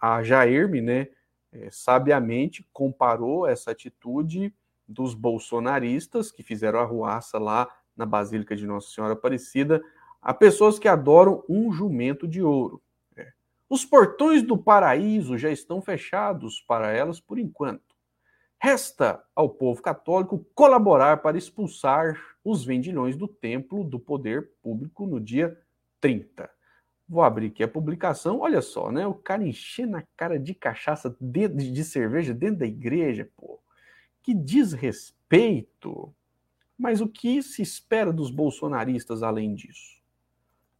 a 0.00 0.22
Jairme, 0.22 0.80
né, 0.80 1.08
é, 1.52 1.68
sabiamente 1.70 2.66
comparou 2.72 3.46
essa 3.46 3.70
atitude 3.70 4.54
dos 4.88 5.14
bolsonaristas 5.14 6.32
que 6.32 6.42
fizeram 6.42 6.80
a 6.80 6.84
ruaça 6.84 7.38
lá 7.38 7.68
na 7.96 8.06
Basílica 8.06 8.56
de 8.56 8.66
Nossa 8.66 8.90
Senhora 8.90 9.12
Aparecida 9.12 9.82
a 10.20 10.32
pessoas 10.32 10.78
que 10.78 10.86
adoram 10.86 11.44
um 11.48 11.72
jumento 11.72 12.28
de 12.28 12.42
ouro. 12.42 12.80
É. 13.16 13.32
Os 13.68 13.84
portões 13.84 14.42
do 14.42 14.56
paraíso 14.56 15.36
já 15.36 15.50
estão 15.50 15.82
fechados 15.82 16.60
para 16.60 16.92
elas 16.92 17.20
por 17.20 17.38
enquanto. 17.38 17.91
Resta 18.64 19.20
ao 19.34 19.48
povo 19.48 19.82
católico 19.82 20.46
colaborar 20.54 21.16
para 21.16 21.36
expulsar 21.36 22.16
os 22.44 22.64
vendilhões 22.64 23.16
do 23.16 23.26
templo 23.26 23.82
do 23.82 23.98
poder 23.98 24.52
público 24.62 25.04
no 25.04 25.18
dia 25.18 25.60
30. 26.00 26.48
Vou 27.08 27.24
abrir 27.24 27.48
aqui 27.48 27.64
a 27.64 27.66
publicação. 27.66 28.38
Olha 28.38 28.62
só, 28.62 28.92
né? 28.92 29.04
O 29.04 29.14
cara 29.14 29.44
enchendo 29.44 29.96
a 29.96 30.04
cara 30.16 30.38
de 30.38 30.54
cachaça, 30.54 31.12
de, 31.20 31.48
de 31.48 31.82
cerveja 31.82 32.32
dentro 32.32 32.60
da 32.60 32.66
igreja, 32.66 33.28
pô. 33.36 33.58
Que 34.22 34.32
desrespeito. 34.32 36.14
Mas 36.78 37.00
o 37.00 37.08
que 37.08 37.42
se 37.42 37.62
espera 37.62 38.12
dos 38.12 38.30
bolsonaristas 38.30 39.24
além 39.24 39.56
disso? 39.56 40.00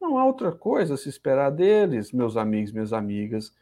Não 0.00 0.16
há 0.18 0.24
outra 0.24 0.52
coisa 0.52 0.94
a 0.94 0.96
se 0.96 1.08
esperar 1.08 1.50
deles, 1.50 2.12
meus 2.12 2.36
amigos, 2.36 2.70
minhas 2.70 2.92
amigas. 2.92 3.52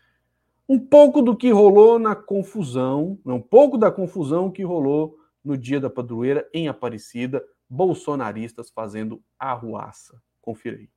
Um 0.70 0.78
pouco 0.78 1.20
do 1.20 1.36
que 1.36 1.50
rolou 1.50 1.98
na 1.98 2.14
confusão, 2.14 3.18
um 3.26 3.40
pouco 3.40 3.76
da 3.76 3.90
confusão 3.90 4.48
que 4.48 4.62
rolou 4.62 5.18
no 5.44 5.58
dia 5.58 5.80
da 5.80 5.90
padroeira 5.90 6.48
em 6.54 6.68
Aparecida, 6.68 7.44
bolsonaristas 7.68 8.70
fazendo 8.70 9.20
arruaça. 9.36 10.22
Confira 10.40 10.76
aí. 10.76 10.88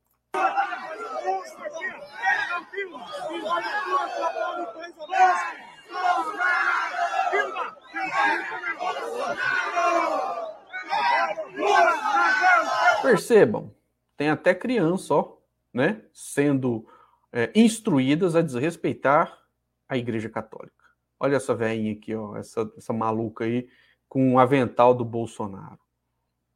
Percebam, 13.02 13.74
tem 14.16 14.30
até 14.30 14.54
criança, 14.54 15.14
ó, 15.14 15.36
né, 15.72 16.00
sendo 16.12 16.86
é, 17.32 17.50
instruídas 17.56 18.36
a 18.36 18.40
desrespeitar 18.40 19.43
a 19.88 19.96
Igreja 19.96 20.28
Católica. 20.28 20.84
Olha 21.18 21.36
essa 21.36 21.54
velhinha 21.54 21.92
aqui, 21.92 22.14
ó, 22.14 22.36
essa, 22.36 22.70
essa 22.76 22.92
maluca 22.92 23.44
aí 23.44 23.68
com 24.08 24.34
o 24.34 24.38
avental 24.38 24.94
do 24.94 25.04
Bolsonaro. 25.04 25.78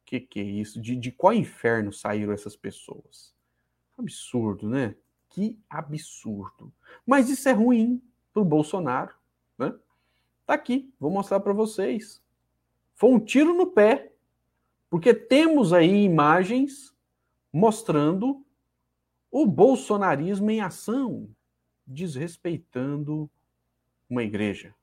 Que 0.05 0.19
que 0.19 0.39
é 0.39 0.43
isso? 0.43 0.81
De, 0.81 0.95
de 0.95 1.11
qual 1.11 1.33
inferno 1.33 1.93
saíram 1.93 2.33
essas 2.33 2.55
pessoas? 2.55 3.33
Absurdo, 3.97 4.67
né? 4.67 4.95
Que 5.29 5.59
absurdo. 5.69 6.73
Mas 7.05 7.29
isso 7.29 7.47
é 7.47 7.51
ruim 7.51 8.01
para 8.33 8.41
o 8.41 8.45
Bolsonaro, 8.45 9.13
né? 9.57 9.73
Tá 10.45 10.55
aqui, 10.55 10.91
vou 10.99 11.11
mostrar 11.11 11.39
para 11.39 11.53
vocês. 11.53 12.23
Foi 12.95 13.11
um 13.11 13.19
tiro 13.19 13.53
no 13.53 13.67
pé, 13.67 14.11
porque 14.89 15.13
temos 15.13 15.73
aí 15.73 16.03
imagens 16.03 16.95
mostrando 17.53 18.43
o 19.31 19.45
bolsonarismo 19.45 20.49
em 20.49 20.61
ação, 20.61 21.29
desrespeitando 21.89 23.27
uma 24.07 24.23
igreja, 24.23 24.75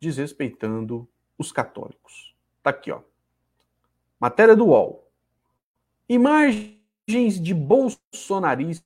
desrespeitando 0.00 1.08
os 1.38 1.52
católicos. 1.52 2.34
Tá 2.62 2.70
aqui, 2.70 2.90
ó. 2.90 3.00
Matéria 4.18 4.56
do 4.56 4.66
UOL. 4.66 5.08
Imagens 6.08 7.40
de 7.40 7.54
bolsonaristas 7.54 8.84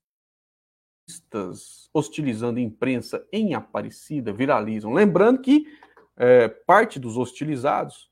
hostilizando 1.92 2.60
imprensa 2.60 3.26
em 3.32 3.54
Aparecida 3.54 4.32
viralizam. 4.32 4.92
Lembrando 4.92 5.40
que 5.40 5.66
é, 6.16 6.48
parte 6.48 7.00
dos 7.00 7.16
hostilizados 7.16 8.10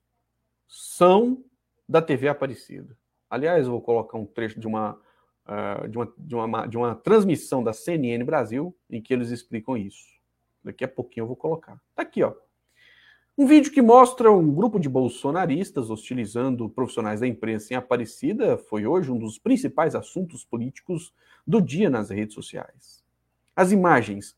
são 0.67 1.45
da 1.87 2.01
TV 2.01 2.29
Aparecida. 2.29 2.97
Aliás, 3.29 3.67
eu 3.67 3.73
vou 3.73 3.83
colocar 3.83 4.17
um 4.17 4.25
trecho 4.25 4.59
de 4.59 4.67
uma, 4.67 4.99
uh, 5.47 5.89
de, 5.89 5.97
uma, 5.97 6.13
de, 6.19 6.35
uma, 6.35 6.67
de 6.67 6.77
uma 6.77 6.95
transmissão 6.95 7.63
da 7.63 7.73
CNN 7.73 8.25
Brasil 8.25 8.77
em 8.91 9.01
que 9.01 9.13
eles 9.13 9.31
explicam 9.31 9.77
isso. 9.77 10.05
Daqui 10.63 10.85
a 10.85 10.89
pouquinho 10.89 11.25
eu 11.25 11.29
vou 11.29 11.37
colocar. 11.37 11.81
Tá 11.95 12.03
aqui, 12.03 12.23
ó. 12.23 12.35
Um 13.39 13.47
vídeo 13.47 13.71
que 13.71 13.83
mostra 13.83 14.33
um 14.33 14.51
grupo 14.51 14.81
de 14.81 14.89
bolsonaristas 14.89 15.91
hostilizando 15.91 16.71
profissionais 16.71 17.21
da 17.21 17.27
imprensa 17.27 17.75
em 17.75 17.77
Aparecida 17.77 18.57
foi 18.57 18.87
hoje 18.87 19.13
um 19.13 19.19
dos 19.19 19.39
principais 19.39 19.95
assuntos 19.95 20.43
políticos 20.43 21.13
do 21.47 21.61
dia 21.61 21.91
nas 21.91 22.09
redes 22.09 22.35
sociais. 22.35 23.05
As 23.55 23.73
imagens 23.73 24.35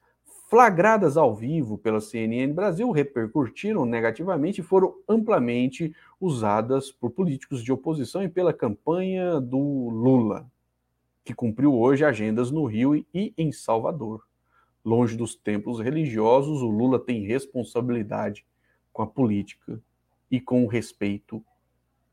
flagradas 0.49 1.17
ao 1.17 1.35
vivo 1.35 1.79
pela 1.79 2.01
CNN 2.01 2.53
Brasil 2.53 2.91
repercutiram 2.91 3.85
negativamente 3.85 4.61
e 4.61 4.65
foram 4.65 4.95
amplamente 5.09 5.95
usadas 6.21 6.91
por 6.91 7.11
políticos 7.11 7.63
de 7.63 7.71
oposição 7.71 8.23
e 8.23 8.29
pela 8.29 8.53
campanha 8.53 9.41
do 9.41 9.59
Lula, 9.91 10.51
que 11.29 11.35
cumpriu 11.35 11.79
hoje 11.79 12.07
agendas 12.07 12.51
no 12.51 12.65
Rio 12.65 12.97
e 13.13 13.35
em 13.37 13.53
Salvador. 13.53 14.27
Longe 14.83 15.15
dos 15.15 15.37
templos 15.37 15.79
religiosos, 15.79 16.63
o 16.63 16.71
Lula 16.71 16.99
tem 16.99 17.23
responsabilidade 17.23 18.47
com 18.91 19.03
a 19.03 19.07
política 19.07 19.79
e 20.31 20.41
com 20.41 20.65
o 20.65 20.67
respeito 20.67 21.45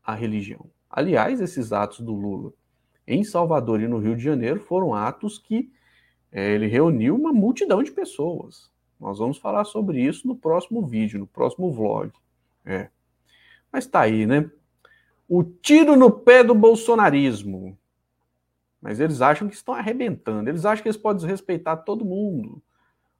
à 0.04 0.14
religião. 0.14 0.66
Aliás, 0.90 1.40
esses 1.40 1.72
atos 1.72 2.00
do 2.00 2.12
Lula 2.12 2.52
em 3.06 3.24
Salvador 3.24 3.80
e 3.80 3.88
no 3.88 3.98
Rio 3.98 4.14
de 4.14 4.22
Janeiro 4.22 4.60
foram 4.60 4.92
atos 4.92 5.38
que 5.38 5.72
é, 6.30 6.52
ele 6.52 6.66
reuniu 6.66 7.16
uma 7.16 7.32
multidão 7.32 7.82
de 7.82 7.92
pessoas. 7.92 8.70
Nós 9.00 9.18
vamos 9.18 9.38
falar 9.38 9.64
sobre 9.64 9.98
isso 9.98 10.28
no 10.28 10.36
próximo 10.36 10.86
vídeo, 10.86 11.18
no 11.18 11.26
próximo 11.26 11.72
vlog. 11.72 12.12
É. 12.66 12.90
Mas 13.72 13.86
tá 13.86 14.00
aí, 14.00 14.26
né? 14.26 14.50
O 15.26 15.42
tiro 15.42 15.96
no 15.96 16.10
pé 16.10 16.44
do 16.44 16.54
bolsonarismo. 16.54 17.78
Mas 18.86 19.00
eles 19.00 19.20
acham 19.20 19.48
que 19.48 19.54
estão 19.54 19.74
arrebentando. 19.74 20.48
Eles 20.48 20.64
acham 20.64 20.82
que 20.82 20.88
eles 20.88 20.96
podem 20.96 21.16
desrespeitar 21.20 21.82
todo 21.82 22.04
mundo. 22.04 22.62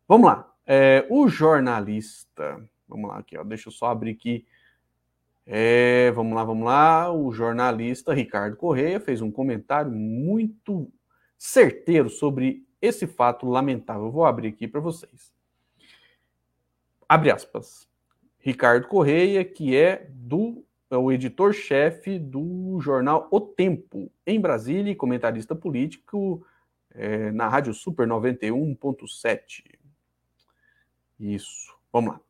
Vamos 0.07 0.29
lá. 0.29 0.53
É, 0.65 1.05
o 1.11 1.29
jornalista 1.29 2.65
Vamos 2.89 3.11
lá, 3.11 3.19
aqui, 3.19 3.37
ó. 3.37 3.43
Deixa 3.43 3.69
eu 3.69 3.73
só 3.73 3.87
abrir 3.87 4.13
aqui. 4.13 4.47
É, 5.45 6.11
vamos 6.13 6.35
lá, 6.35 6.45
vamos 6.45 6.65
lá. 6.65 7.13
O 7.13 7.33
jornalista 7.33 8.15
Ricardo 8.15 8.57
Correia 8.57 9.01
fez 9.01 9.21
um 9.21 9.31
comentário 9.31 9.91
muito 9.91 10.91
certeiro 11.37 12.09
sobre 12.09 12.67
esse 12.81 13.07
fato 13.07 13.47
lamentável. 13.47 14.07
Eu 14.07 14.13
vou 14.13 14.25
abrir 14.25 14.49
aqui 14.49 14.69
para 14.69 14.81
vocês. 14.81 15.33
Abre 17.09 17.31
aspas. 17.31 17.89
Ricardo 18.39 18.87
Correia, 18.87 19.45
que 19.45 19.77
é 19.77 20.09
do 20.11 20.65
é 20.91 20.97
o 20.97 21.11
editor-chefe 21.11 22.19
do 22.19 22.79
jornal 22.81 23.29
O 23.31 23.41
Tempo, 23.41 24.11
em 24.27 24.41
Brasília, 24.41 24.93
e 24.93 24.97
comentarista 24.97 25.55
político 25.55 26.47
é, 26.95 27.33
na 27.33 27.49
Rádio 27.49 27.75
Super 27.75 28.07
91.7. 28.07 29.65
Isso, 31.19 31.77
vamos 31.93 32.15
lá. 32.15 32.21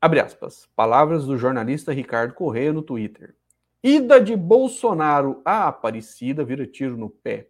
Abre 0.00 0.20
aspas. 0.20 0.68
Palavras 0.76 1.26
do 1.26 1.36
jornalista 1.36 1.92
Ricardo 1.92 2.34
Correia 2.34 2.72
no 2.72 2.82
Twitter. 2.82 3.34
Ida 3.82 4.20
de 4.20 4.36
Bolsonaro 4.36 5.42
à 5.44 5.66
Aparecida 5.66 6.44
vira 6.44 6.66
tiro 6.66 6.96
no 6.96 7.10
pé. 7.10 7.48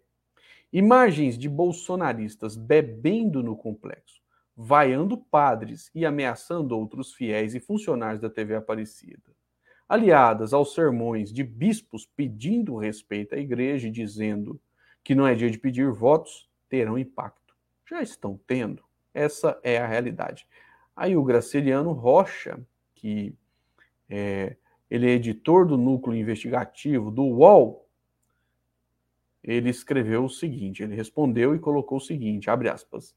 Imagens 0.73 1.37
de 1.37 1.49
bolsonaristas 1.49 2.55
bebendo 2.55 3.41
no 3.41 3.55
complexo, 3.55 4.21
vaiando 4.55 5.17
padres 5.17 5.89
e 5.93 6.05
ameaçando 6.05 6.77
outros 6.77 7.13
fiéis 7.13 7.55
e 7.55 7.59
funcionários 7.59 8.21
da 8.21 8.29
TV 8.29 8.55
Aparecida 8.55 9.38
aliadas 9.89 10.53
aos 10.53 10.75
sermões 10.75 11.33
de 11.33 11.43
bispos 11.43 12.05
pedindo 12.05 12.77
respeito 12.77 13.33
à 13.33 13.39
igreja 13.39 13.87
e 13.87 13.91
dizendo 13.91 14.61
que 15.03 15.15
não 15.15 15.25
é 15.25 15.33
dia 15.33 15.49
de 15.49 15.57
pedir 15.57 15.91
votos, 15.91 16.47
terão 16.69 16.97
impacto. 16.97 17.55
Já 17.89 17.99
estão 17.99 18.39
tendo. 18.45 18.83
Essa 19.11 19.59
é 19.63 19.79
a 19.79 19.87
realidade. 19.87 20.47
Aí 20.95 21.17
o 21.17 21.23
Graciliano 21.23 21.91
Rocha, 21.91 22.63
que 22.93 23.33
é, 24.07 24.55
ele 24.91 25.07
é 25.07 25.15
editor 25.15 25.65
do 25.65 25.75
núcleo 25.75 26.15
investigativo 26.15 27.09
do 27.09 27.23
UOL, 27.23 27.87
ele 29.43 29.69
escreveu 29.69 30.25
o 30.25 30.29
seguinte, 30.29 30.83
ele 30.83 30.95
respondeu 30.95 31.55
e 31.55 31.59
colocou 31.59 31.97
o 31.97 32.01
seguinte, 32.01 32.49
abre 32.49 32.69
aspas, 32.69 33.15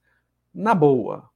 na 0.54 0.74
boa, 0.74 1.28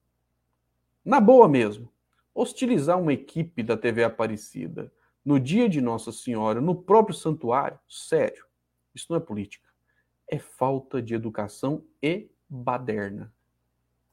na 1.05 1.21
boa 1.21 1.49
mesmo, 1.49 1.93
hostilizar 2.35 2.99
uma 2.99 3.13
equipe 3.13 3.63
da 3.63 3.77
TV 3.77 4.05
Aparecida, 4.05 4.91
no 5.27 5.41
dia 5.41 5.69
de 5.69 5.81
Nossa 5.81 6.13
Senhora, 6.13 6.61
no 6.61 6.73
próprio 6.73 7.13
santuário, 7.13 7.81
sério, 7.89 8.47
isso 8.95 9.07
não 9.11 9.17
é 9.17 9.21
política. 9.21 9.69
É 10.29 10.39
falta 10.39 11.03
de 11.03 11.17
educação 11.17 11.85
e 12.01 12.31
baderna. 12.49 13.35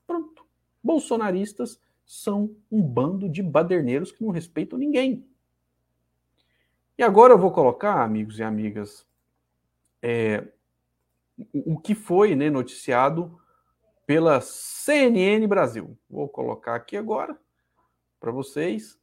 Pronto. 0.07 0.43
Bolsonaristas 0.83 1.79
são 2.03 2.55
um 2.69 2.81
bando 2.81 3.29
de 3.29 3.43
baderneiros 3.43 4.11
que 4.11 4.23
não 4.23 4.31
respeitam 4.31 4.77
ninguém. 4.79 5.23
E 6.97 7.03
agora 7.03 7.33
eu 7.33 7.37
vou 7.37 7.51
colocar, 7.51 8.03
amigos 8.03 8.39
e 8.39 8.43
amigas, 8.43 9.07
é, 10.01 10.47
o 11.53 11.79
que 11.79 11.93
foi 11.93 12.35
né, 12.35 12.49
noticiado 12.49 13.39
pela 14.07 14.41
CNN 14.41 15.45
Brasil. 15.47 15.95
Vou 16.09 16.27
colocar 16.27 16.73
aqui 16.73 16.97
agora 16.97 17.39
para 18.19 18.31
vocês 18.31 18.99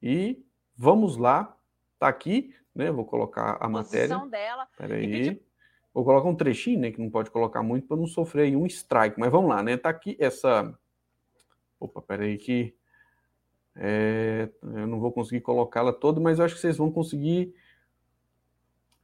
e 0.00 0.42
Vamos 0.82 1.18
lá, 1.18 1.54
tá 1.98 2.08
aqui, 2.08 2.54
né? 2.74 2.90
Vou 2.90 3.04
colocar 3.04 3.58
a 3.60 3.68
matéria. 3.68 4.16
dela. 4.26 4.66
Peraí. 4.78 5.38
Vou 5.92 6.02
colocar 6.06 6.26
um 6.26 6.34
trechinho, 6.34 6.80
né? 6.80 6.90
Que 6.90 6.98
não 6.98 7.10
pode 7.10 7.30
colocar 7.30 7.62
muito 7.62 7.86
para 7.86 7.98
não 7.98 8.06
sofrer 8.06 8.56
um 8.56 8.64
strike. 8.64 9.20
Mas 9.20 9.30
vamos 9.30 9.50
lá, 9.50 9.62
né? 9.62 9.76
Tá 9.76 9.90
aqui 9.90 10.16
essa. 10.18 10.74
Opa, 11.78 12.00
peraí 12.00 12.38
que. 12.38 12.74
É... 13.76 14.48
eu 14.62 14.86
não 14.86 14.98
vou 14.98 15.12
conseguir 15.12 15.42
colocá-la 15.42 15.92
toda, 15.92 16.18
mas 16.18 16.38
eu 16.38 16.46
acho 16.46 16.54
que 16.54 16.60
vocês 16.62 16.78
vão 16.78 16.90
conseguir 16.90 17.54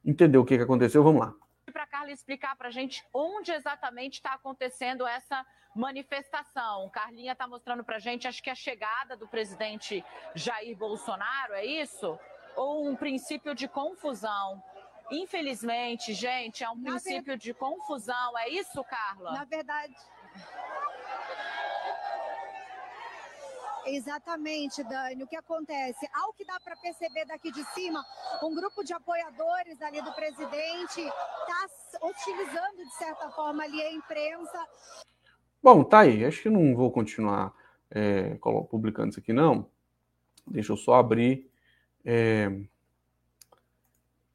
entender 0.03 0.39
o 0.39 0.45
que, 0.45 0.57
que 0.57 0.63
aconteceu. 0.63 1.03
Vamos 1.03 1.21
lá. 1.21 1.35
Carla 2.07 2.11
explicar 2.11 2.55
para 2.55 2.69
a 2.69 2.71
gente 2.71 3.05
onde 3.13 3.51
exatamente 3.51 4.15
está 4.15 4.33
acontecendo 4.33 5.05
essa 5.05 5.45
manifestação. 5.75 6.89
Carlinha 6.89 7.33
está 7.33 7.47
mostrando 7.47 7.83
para 7.83 7.97
a 7.97 7.99
gente, 7.99 8.27
acho 8.27 8.41
que 8.41 8.49
a 8.49 8.55
chegada 8.55 9.15
do 9.15 9.27
presidente 9.27 10.03
Jair 10.33 10.75
Bolsonaro, 10.75 11.53
é 11.53 11.65
isso? 11.65 12.17
Ou 12.55 12.87
um 12.87 12.95
princípio 12.95 13.53
de 13.53 13.67
confusão? 13.67 14.63
Infelizmente, 15.11 16.13
gente, 16.13 16.63
é 16.63 16.69
um 16.69 16.81
princípio 16.81 17.33
ver... 17.33 17.37
de 17.37 17.53
confusão. 17.53 18.37
É 18.37 18.49
isso, 18.49 18.83
Carla? 18.83 19.31
Na 19.31 19.45
verdade. 19.45 19.95
Exatamente, 23.87 24.83
Dani. 24.83 25.23
O 25.23 25.27
que 25.27 25.35
acontece? 25.35 26.07
Ao 26.13 26.33
que 26.33 26.45
dá 26.45 26.59
para 26.59 26.75
perceber 26.75 27.25
daqui 27.25 27.51
de 27.51 27.63
cima, 27.73 28.03
um 28.43 28.53
grupo 28.53 28.83
de 28.83 28.93
apoiadores 28.93 29.81
ali 29.81 30.01
do 30.01 30.13
presidente 30.13 31.01
está 31.01 32.07
utilizando, 32.07 32.77
de 32.77 32.93
certa 32.95 33.29
forma, 33.31 33.63
ali 33.63 33.81
a 33.81 33.91
imprensa. 33.93 34.67
Bom, 35.63 35.83
tá 35.83 35.99
aí. 35.99 36.25
Acho 36.25 36.43
que 36.43 36.49
não 36.49 36.75
vou 36.75 36.91
continuar 36.91 37.53
é, 37.89 38.35
publicando 38.69 39.09
isso 39.09 39.19
aqui, 39.19 39.31
não. 39.31 39.69
Deixa 40.45 40.73
eu 40.73 40.77
só 40.77 40.95
abrir. 40.95 41.49
É... 42.03 42.49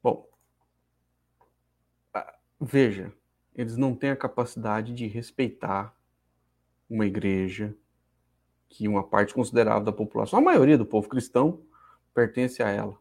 Bom, 0.01 0.27
veja, 2.59 3.13
eles 3.55 3.77
não 3.77 3.95
têm 3.95 4.11
a 4.11 4.15
capacidade 4.15 4.93
de 4.93 5.07
respeitar 5.07 5.95
uma 6.89 7.05
igreja 7.05 7.75
que 8.73 8.87
uma 8.87 9.03
parte 9.03 9.35
considerável 9.35 9.83
da 9.83 9.91
população, 9.91 10.39
a 10.39 10.41
maioria 10.41 10.79
do 10.79 10.85
povo 10.85 11.07
cristão, 11.07 11.61
pertence 12.11 12.63
a 12.63 12.69
ela. 12.69 12.97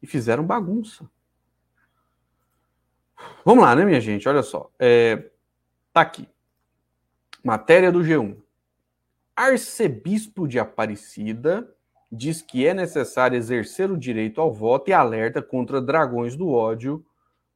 E 0.00 0.06
fizeram 0.06 0.46
bagunça. 0.46 1.10
Vamos 3.44 3.64
lá, 3.64 3.74
né, 3.74 3.84
minha 3.84 4.00
gente? 4.00 4.28
Olha 4.28 4.44
só. 4.44 4.70
É, 4.78 5.30
tá 5.92 6.02
aqui. 6.02 6.28
Matéria 7.42 7.90
do 7.90 7.98
G1. 7.98 8.36
Arcebispo 9.34 10.46
de 10.46 10.60
Aparecida 10.60 11.74
diz 12.12 12.40
que 12.40 12.66
é 12.66 12.72
necessário 12.72 13.36
exercer 13.36 13.90
o 13.90 13.98
direito 13.98 14.40
ao 14.40 14.52
voto 14.52 14.88
e 14.88 14.92
alerta 14.92 15.42
contra 15.42 15.80
dragões 15.80 16.36
do 16.36 16.48
ódio, 16.48 17.04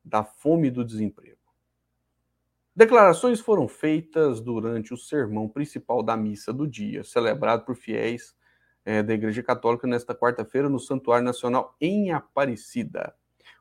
da 0.05 0.25
fome 0.25 0.69
e 0.69 0.71
do 0.73 0.85
desemprego. 0.85 1.34
Declarações 2.77 3.39
foram 3.39 3.69
feitas 3.69 4.41
durante 4.41 4.93
o 4.93 4.97
sermão 4.97 5.49
principal 5.49 6.03
da 6.03 6.17
missa 6.17 6.53
do 6.53 6.67
dia, 6.67 7.05
celebrado 7.05 7.65
por 7.65 7.77
fiéis 7.77 8.35
é, 8.85 9.01
da 9.01 9.15
Igreja 9.15 9.45
Católica 9.45 9.87
nesta 9.87 10.13
quarta-feira 10.13 10.69
no 10.69 10.81
Santuário 10.81 11.25
Nacional 11.25 11.77
em 11.81 12.11
Aparecida. 12.11 13.15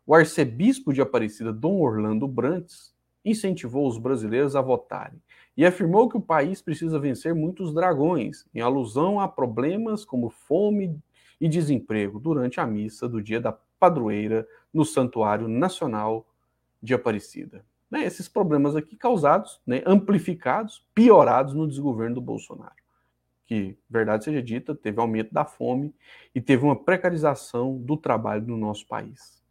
O 0.03 0.15
arcebispo 0.15 0.91
de 0.91 0.99
Aparecida, 0.99 1.53
Dom 1.53 1.79
Orlando 1.79 2.27
Brantes, 2.27 2.91
incentivou 3.23 3.87
os 3.87 3.99
brasileiros 3.99 4.55
a 4.55 4.61
votarem 4.61 5.21
e 5.55 5.63
afirmou 5.63 6.09
que 6.09 6.17
o 6.17 6.21
país 6.21 6.59
precisa 6.63 6.97
vencer 6.97 7.35
muitos 7.35 7.71
dragões, 7.71 8.47
em 8.51 8.61
alusão 8.61 9.19
a 9.19 9.27
problemas 9.27 10.03
como 10.03 10.31
fome 10.31 10.99
e 11.39 11.47
desemprego 11.47 12.19
durante 12.19 12.59
a 12.59 12.65
missa 12.65 13.07
do 13.07 13.21
dia 13.21 13.39
da 13.39 13.51
padroeira 13.79 14.47
no 14.73 14.83
Santuário 14.83 15.47
Nacional 15.47 16.27
de 16.81 16.95
Aparecida. 16.95 17.63
Né, 17.93 18.05
esses 18.05 18.27
problemas 18.27 18.75
aqui 18.75 18.95
causados, 18.95 19.61
né, 19.67 19.83
amplificados, 19.85 20.83
piorados 20.95 21.53
no 21.53 21.67
desgoverno 21.67 22.15
do 22.15 22.21
Bolsonaro. 22.21 22.73
Que, 23.45 23.77
verdade 23.87 24.23
seja 24.23 24.41
dita, 24.41 24.73
teve 24.73 24.99
aumento 24.99 25.31
da 25.31 25.45
fome 25.45 25.93
e 26.33 26.41
teve 26.41 26.65
uma 26.65 26.75
precarização 26.75 27.77
do 27.77 27.95
trabalho 27.95 28.47
no 28.47 28.57
nosso 28.57 28.87
país. 28.87 29.43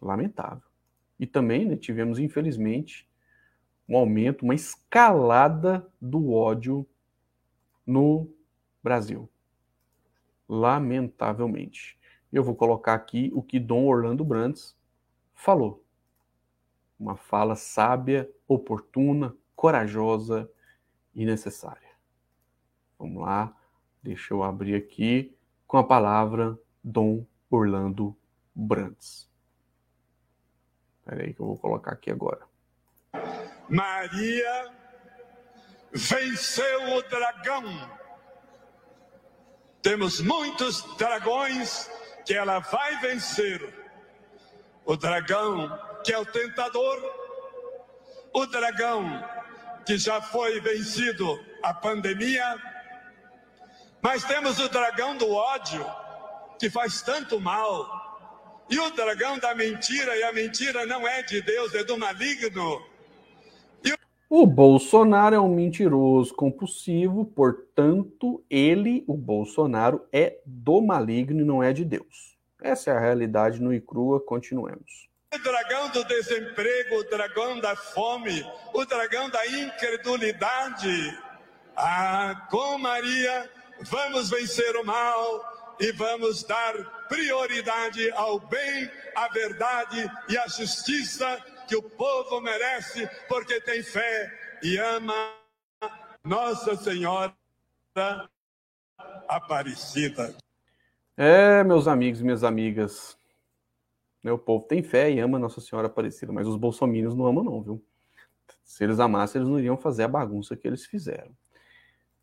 Lamentável. 0.00 0.66
E 1.20 1.26
também 1.26 1.66
né, 1.66 1.76
tivemos, 1.76 2.18
infelizmente, 2.18 3.06
um 3.86 3.98
aumento, 3.98 4.46
uma 4.46 4.54
escalada 4.54 5.86
do 6.00 6.32
ódio 6.32 6.86
no 7.86 8.32
Brasil. 8.82 9.28
Lamentavelmente. 10.48 11.98
Eu 12.32 12.42
vou 12.42 12.56
colocar 12.56 12.94
aqui 12.94 13.30
o 13.34 13.42
que 13.42 13.60
Dom 13.60 13.84
Orlando 13.84 14.24
Brandes 14.24 14.74
falou. 15.34 15.84
Uma 16.98 17.16
fala 17.16 17.54
sábia, 17.54 18.28
oportuna, 18.46 19.36
corajosa 19.54 20.50
e 21.14 21.24
necessária. 21.24 21.88
Vamos 22.98 23.22
lá, 23.22 23.54
deixa 24.02 24.34
eu 24.34 24.42
abrir 24.42 24.74
aqui 24.74 25.36
com 25.66 25.76
a 25.76 25.84
palavra 25.84 26.58
Dom 26.82 27.24
Orlando 27.50 28.16
Brandes. 28.54 29.30
Espera 30.98 31.22
aí 31.22 31.32
que 31.32 31.40
eu 31.40 31.46
vou 31.46 31.56
colocar 31.56 31.92
aqui 31.92 32.10
agora. 32.10 32.46
Maria 33.68 34.72
venceu 35.92 36.96
o 36.96 37.02
dragão. 37.02 37.64
Temos 39.82 40.20
muitos 40.20 40.82
dragões 40.96 41.90
que 42.26 42.34
ela 42.34 42.58
vai 42.58 42.98
vencer. 43.00 43.74
O 44.84 44.96
dragão 44.96 45.78
que 46.08 46.12
é 46.14 46.18
o 46.18 46.24
tentador, 46.24 46.98
o 48.32 48.46
dragão 48.46 49.22
que 49.84 49.98
já 49.98 50.22
foi 50.22 50.58
vencido 50.58 51.38
a 51.62 51.74
pandemia, 51.74 52.56
mas 54.00 54.24
temos 54.24 54.58
o 54.58 54.70
dragão 54.70 55.18
do 55.18 55.30
ódio 55.30 55.84
que 56.58 56.70
faz 56.70 57.02
tanto 57.02 57.38
mal. 57.38 58.64
E 58.70 58.78
o 58.78 58.90
dragão 58.92 59.38
da 59.38 59.54
mentira, 59.54 60.16
e 60.16 60.22
a 60.22 60.32
mentira 60.32 60.86
não 60.86 61.06
é 61.06 61.22
de 61.22 61.42
Deus, 61.42 61.74
é 61.74 61.84
do 61.84 61.98
maligno. 61.98 62.80
O 64.30 64.46
Bolsonaro 64.46 65.34
é 65.34 65.40
um 65.40 65.54
mentiroso 65.54 66.32
compulsivo, 66.34 67.26
portanto, 67.26 68.42
ele, 68.48 69.04
o 69.06 69.14
Bolsonaro, 69.14 70.06
é 70.10 70.38
do 70.46 70.80
maligno 70.80 71.42
e 71.42 71.44
não 71.44 71.62
é 71.62 71.74
de 71.74 71.84
Deus. 71.84 72.38
Essa 72.62 72.92
é 72.92 72.96
a 72.96 73.00
realidade 73.00 73.60
no 73.60 73.74
Icrua, 73.74 74.18
continuemos. 74.18 75.07
O 75.34 75.38
dragão 75.40 75.90
do 75.90 76.04
desemprego, 76.04 77.00
o 77.00 77.04
dragão 77.04 77.60
da 77.60 77.76
fome, 77.76 78.42
o 78.72 78.84
dragão 78.86 79.28
da 79.28 79.46
incredulidade. 79.46 81.18
Ah, 81.76 82.46
com 82.50 82.78
Maria, 82.78 83.50
vamos 83.82 84.30
vencer 84.30 84.74
o 84.76 84.84
mal 84.86 85.76
e 85.78 85.92
vamos 85.92 86.44
dar 86.44 86.74
prioridade 87.08 88.10
ao 88.12 88.40
bem, 88.40 88.90
à 89.14 89.28
verdade 89.28 90.10
e 90.30 90.38
à 90.38 90.48
justiça 90.48 91.38
que 91.68 91.76
o 91.76 91.82
povo 91.82 92.40
merece, 92.40 93.06
porque 93.28 93.60
tem 93.60 93.82
fé 93.82 94.58
e 94.62 94.78
ama 94.78 95.34
Nossa 96.24 96.74
Senhora 96.74 97.34
Aparecida. 99.28 100.34
É, 101.18 101.62
meus 101.64 101.86
amigos 101.86 102.20
e 102.20 102.24
minhas 102.24 102.44
amigas, 102.44 103.18
o 104.24 104.38
povo 104.38 104.64
tem 104.66 104.82
fé 104.82 105.10
e 105.10 105.20
ama 105.20 105.38
Nossa 105.38 105.60
Senhora 105.60 105.86
Aparecida, 105.86 106.32
mas 106.32 106.46
os 106.46 106.56
bolsominions 106.56 107.14
não 107.14 107.26
amam 107.26 107.44
não, 107.44 107.62
viu? 107.62 107.84
Se 108.64 108.84
eles 108.84 109.00
amassem, 109.00 109.40
eles 109.40 109.48
não 109.48 109.58
iriam 109.58 109.76
fazer 109.76 110.02
a 110.02 110.08
bagunça 110.08 110.56
que 110.56 110.66
eles 110.66 110.84
fizeram. 110.84 111.30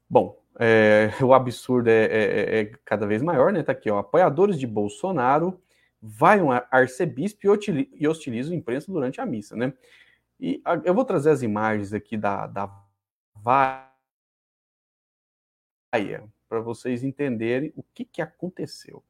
Bom, 0.10 0.40
é, 0.60 1.10
o 1.24 1.34
absurdo 1.34 1.90
é, 1.90 2.06
é, 2.06 2.60
é, 2.60 2.66
cada 2.84 3.08
vez 3.08 3.22
maior, 3.22 3.52
né? 3.52 3.64
Tá 3.64 3.72
aqui, 3.72 3.90
ó. 3.90 4.00
Apoiadores 4.00 4.60
de 4.60 4.68
Bolsonaro 4.68 5.60
vai 6.02 6.42
um 6.42 6.52
arcebispo 6.52 7.48
e 7.94 8.08
hostiliza 8.08 8.54
a 8.54 8.56
imprensa 8.56 8.92
durante 8.92 9.20
a 9.20 9.26
missa, 9.26 9.56
né? 9.56 9.74
E 10.40 10.62
eu 10.84 10.94
vou 10.94 11.06
trazer 11.06 11.32
as 11.32 11.42
imagens 11.42 11.94
aqui 11.94 12.18
da, 12.18 12.46
da 12.46 12.70
vaia 13.34 13.90
para 16.48 16.60
vocês 16.60 17.04
entenderem 17.04 17.74
o 17.76 17.82
que, 17.82 18.06
que 18.06 18.22
aconteceu. 18.22 19.04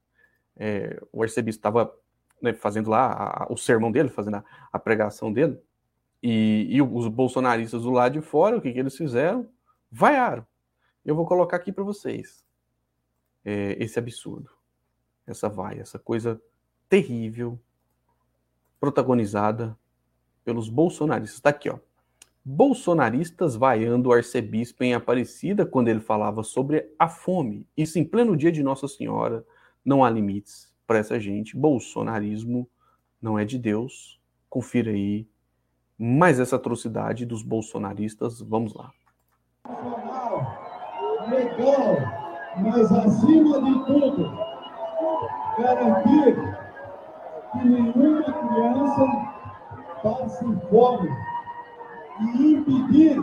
É, 0.56 1.02
o 1.12 1.22
arcebispo 1.22 1.60
estava 1.60 1.94
né, 2.42 2.54
fazendo 2.54 2.90
lá 2.90 3.46
a, 3.48 3.48
o 3.52 3.58
sermão 3.58 3.92
dele, 3.92 4.10
fazendo 4.10 4.38
a, 4.38 4.44
a 4.72 4.80
pregação 4.80 5.32
dele, 5.32 5.58
e, 6.22 6.68
e, 6.70 6.82
os 6.82 7.08
bolsonaristas 7.08 7.84
do 7.84 7.92
lado 7.92 8.14
de 8.14 8.22
fora, 8.22 8.58
o 8.58 8.62
que, 8.62 8.72
que 8.72 8.80
eles 8.80 8.98
fizeram? 8.98 9.48
Vaiaram. 9.92 10.46
Eu 11.06 11.16
vou 11.16 11.26
colocar 11.26 11.58
aqui 11.58 11.72
para 11.72 11.84
vocês 11.84 12.44
é, 13.44 13.76
esse 13.80 14.00
absurdo, 14.00 14.50
essa 15.28 15.48
vaia, 15.48 15.82
essa 15.82 16.00
coisa 16.00 16.42
terrível, 16.90 17.60
protagonizada 18.80 19.78
pelos 20.44 20.68
bolsonaristas. 20.68 21.38
Está 21.38 21.50
aqui, 21.52 21.70
ó. 21.70 21.78
Bolsonaristas 22.44 23.56
vaiando 23.56 24.10
o 24.10 24.14
arcebispo 24.14 24.84
em 24.84 24.94
Aparecida 24.94 25.66
quando 25.66 25.88
ele 25.88 26.00
falava 26.00 26.44
sobre 26.44 26.92
a 26.98 27.08
fome. 27.08 27.68
Isso 27.76 27.98
em 27.98 28.06
pleno 28.06 28.38
dia 28.38 28.52
de 28.52 28.62
Nossa 28.62 28.88
Senhora. 28.88 29.44
Não 29.84 30.04
há 30.04 30.10
limites 30.10 30.75
para 30.86 31.00
essa 31.00 31.20
gente. 31.20 31.58
Bolsonarismo 31.58 32.70
não 33.22 33.38
é 33.38 33.46
de 33.46 33.58
Deus. 33.58 34.20
Confira 34.50 34.92
aí 34.92 35.28
mais 35.98 36.40
essa 36.40 36.56
atrocidade 36.56 37.26
dos 37.26 37.42
bolsonaristas. 37.42 38.42
Vamos 38.42 38.74
lá. 38.74 38.92
Legal, 41.30 41.98
mas 42.58 42.92
acima 42.92 43.62
de 43.62 43.86
tudo, 43.86 44.32
garantir 45.58 46.36
que 47.52 47.68
nenhuma 47.68 48.24
criança 48.24 49.36
passe 50.04 50.46
fome 50.70 51.10
e 52.22 52.54
impedir 52.54 53.20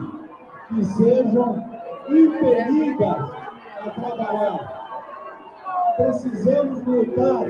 que 0.68 0.84
sejam 0.84 1.64
impelidas 2.08 3.30
a 3.80 3.90
trabalhar. 3.90 4.81
Precisamos 5.96 6.84
lutar 6.86 7.44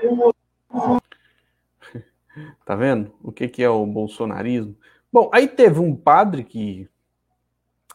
com 0.00 0.98
Tá 2.64 2.74
vendo 2.74 3.14
o 3.22 3.30
que, 3.30 3.48
que 3.48 3.62
é 3.62 3.68
o 3.68 3.84
bolsonarismo? 3.86 4.76
Bom, 5.12 5.30
aí 5.32 5.46
teve 5.46 5.78
um 5.78 5.94
padre 5.94 6.42
que, 6.42 6.88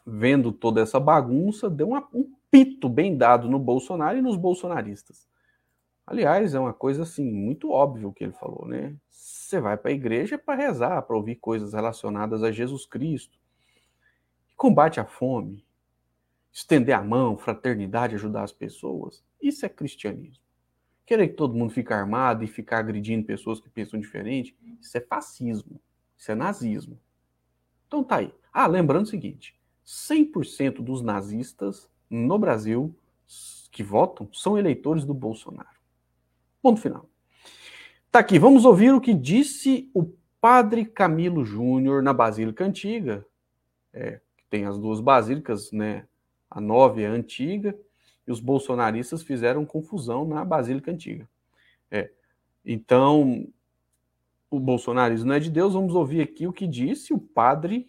vendo 0.06 0.52
toda 0.52 0.82
essa 0.82 1.00
bagunça, 1.00 1.70
deu 1.70 1.90
uma, 1.90 2.08
um 2.14 2.32
pito 2.50 2.88
bem 2.88 3.18
dado 3.18 3.50
no 3.50 3.60
Bolsonaro 3.60 4.18
e 4.18 4.22
nos 4.22 4.38
bolsonaristas. 4.38 5.28
Aliás, 6.06 6.54
é 6.54 6.60
uma 6.60 6.74
coisa 6.74 7.04
assim 7.04 7.24
muito 7.24 7.72
óbvia 7.72 8.08
o 8.08 8.14
que 8.14 8.24
ele 8.24 8.34
falou, 8.34 8.68
né? 8.68 8.96
Você 9.10 9.60
vai 9.60 9.78
para 9.78 9.92
a 9.92 9.94
igreja 9.94 10.38
para 10.38 10.56
rezar, 10.56 11.02
para 11.02 11.16
ouvir 11.16 11.36
coisas 11.36 11.74
relacionadas 11.74 12.44
a 12.44 12.52
Jesus 12.52 12.86
Cristo. 12.86 13.38
Combate 14.56 15.00
a 15.00 15.06
fome, 15.06 15.64
estender 16.52 16.96
a 16.96 17.04
mão, 17.04 17.38
fraternidade, 17.38 18.16
ajudar 18.16 18.44
as 18.44 18.52
pessoas. 18.52 19.24
Isso 19.42 19.66
é 19.66 19.70
cristianismo. 19.70 20.44
Querer 21.06 21.30
que 21.30 21.36
todo 21.36 21.56
mundo 21.56 21.74
fique 21.74 21.92
armado 21.92 22.44
e 22.44 22.48
ficar 22.48 22.80
agredindo 22.80 23.26
pessoas 23.26 23.60
que 23.60 23.70
pensam 23.70 24.00
diferente, 24.00 24.56
isso 24.80 24.98
é 24.98 25.02
fascismo, 25.02 25.82
isso 26.18 26.32
é 26.32 26.36
nazismo. 26.36 27.00
Então 27.88 28.04
tá 28.04 28.18
aí. 28.18 28.34
Ah, 28.54 28.68
lembrando 28.68 29.06
o 29.06 29.10
seguinte: 29.10 29.60
100% 29.86 30.82
dos 30.82 31.02
nazistas 31.02 31.90
no 32.10 32.38
Brasil 32.38 32.96
que 33.72 33.84
votam 33.84 34.30
são 34.34 34.58
eleitores 34.58 35.06
do 35.06 35.14
Bolsonaro. 35.14 35.80
Ponto 36.62 36.82
final. 36.82 37.10
Tá 38.12 38.20
aqui, 38.20 38.40
vamos 38.40 38.66
ouvir 38.66 38.94
o 38.94 39.02
que 39.02 39.14
disse 39.14 39.90
o 39.94 40.12
padre 40.42 40.86
Camilo 40.86 41.46
Júnior 41.46 42.02
na 42.02 42.14
Basílica 42.14 42.66
Antiga. 42.66 43.26
É, 43.94 44.20
tem 44.50 44.66
as 44.66 44.78
duas 44.78 45.00
basílicas, 45.00 45.72
né? 45.72 46.08
A 46.50 46.60
nova 46.60 47.02
e 47.02 47.06
a 47.06 47.12
antiga, 47.12 47.78
e 48.28 48.32
os 48.32 48.40
bolsonaristas 48.40 49.22
fizeram 49.22 49.66
confusão 49.66 50.26
na 50.26 50.44
Basílica 50.46 50.92
Antiga. 50.92 51.28
É. 51.92 52.12
Então, 52.66 53.48
o 54.50 54.60
bolsonarismo 54.60 55.28
não 55.28 55.36
é 55.36 55.40
de 55.40 55.50
Deus. 55.50 55.74
Vamos 55.74 55.96
ouvir 55.96 56.22
aqui 56.22 56.48
o 56.48 56.54
que 56.54 56.68
disse 56.68 57.14
o 57.14 57.20
padre, 57.20 57.88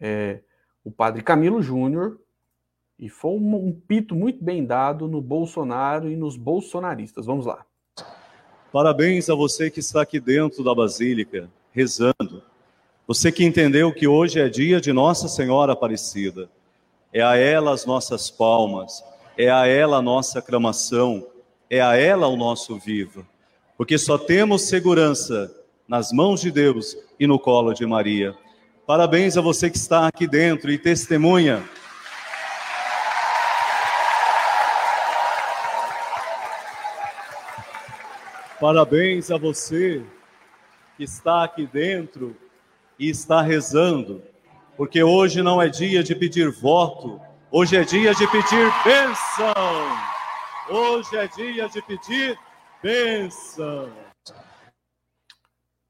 é, 0.00 0.40
o 0.82 0.90
padre 0.90 1.22
Camilo 1.22 1.62
Júnior, 1.62 2.20
e 2.98 3.08
foi 3.08 3.32
um, 3.32 3.68
um 3.68 3.72
pito 3.72 4.14
muito 4.14 4.42
bem 4.42 4.64
dado 4.64 5.08
no 5.08 5.20
Bolsonaro 5.20 6.10
e 6.10 6.16
nos 6.16 6.36
bolsonaristas. 6.36 7.26
Vamos 7.26 7.46
lá. 7.46 7.64
Parabéns 8.72 9.28
a 9.30 9.34
você 9.34 9.70
que 9.70 9.80
está 9.80 10.02
aqui 10.02 10.18
dentro 10.18 10.64
da 10.64 10.74
Basílica, 10.74 11.48
rezando. 11.72 12.42
Você 13.06 13.30
que 13.30 13.44
entendeu 13.44 13.92
que 13.92 14.06
hoje 14.06 14.40
é 14.40 14.48
dia 14.48 14.80
de 14.80 14.92
Nossa 14.92 15.28
Senhora 15.28 15.72
Aparecida. 15.72 16.48
É 17.14 17.22
a 17.22 17.36
ela 17.36 17.72
as 17.72 17.86
nossas 17.86 18.30
palmas, 18.30 19.02
é 19.38 19.48
a 19.48 19.66
ela 19.66 19.98
a 19.98 20.02
nossa 20.02 20.40
aclamação, 20.40 21.26
é 21.70 21.80
a 21.80 21.96
ela 21.96 22.26
o 22.26 22.36
nosso 22.36 22.78
viva. 22.78 23.26
Porque 23.78 23.96
só 23.96 24.18
temos 24.18 24.62
segurança 24.68 25.50
nas 25.88 26.12
mãos 26.12 26.42
de 26.42 26.50
Deus 26.50 26.94
e 27.18 27.26
no 27.26 27.38
colo 27.38 27.72
de 27.72 27.86
Maria. 27.86 28.36
Parabéns 28.86 29.38
a 29.38 29.40
você 29.40 29.70
que 29.70 29.78
está 29.78 30.06
aqui 30.06 30.26
dentro 30.26 30.70
e 30.70 30.76
testemunha 30.76 31.62
Parabéns 38.64 39.30
a 39.30 39.36
você 39.36 40.02
que 40.96 41.04
está 41.04 41.44
aqui 41.44 41.66
dentro 41.66 42.34
e 42.98 43.10
está 43.10 43.42
rezando, 43.42 44.22
porque 44.76 45.02
hoje 45.02 45.42
não 45.42 45.60
é 45.60 45.68
dia 45.68 46.02
de 46.02 46.14
pedir 46.14 46.50
voto, 46.50 47.20
hoje 47.50 47.76
é 47.76 47.84
dia 47.84 48.14
de 48.14 48.26
pedir 48.26 48.72
bênção. 48.84 49.54
Hoje 50.68 51.16
é 51.16 51.28
dia 51.28 51.68
de 51.68 51.82
pedir 51.82 52.38
bênção. 52.82 53.92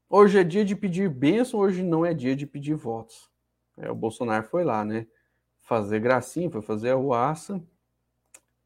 Hoje 0.09 0.39
é 0.39 0.43
dia 0.43 0.63
de 0.63 0.75
pedir 0.75 1.09
bênção, 1.09 1.59
hoje 1.59 1.83
não 1.83 2.05
é 2.05 2.13
dia 2.13 2.35
de 2.35 2.45
pedir 2.45 2.75
votos. 2.75 3.29
É, 3.77 3.89
o 3.89 3.95
Bolsonaro 3.95 4.43
foi 4.43 4.63
lá, 4.63 4.85
né? 4.85 5.07
Fazer 5.61 5.99
gracinha, 5.99 6.49
foi 6.49 6.61
fazer 6.61 6.91
a 6.91 6.95
ruaça 6.95 7.61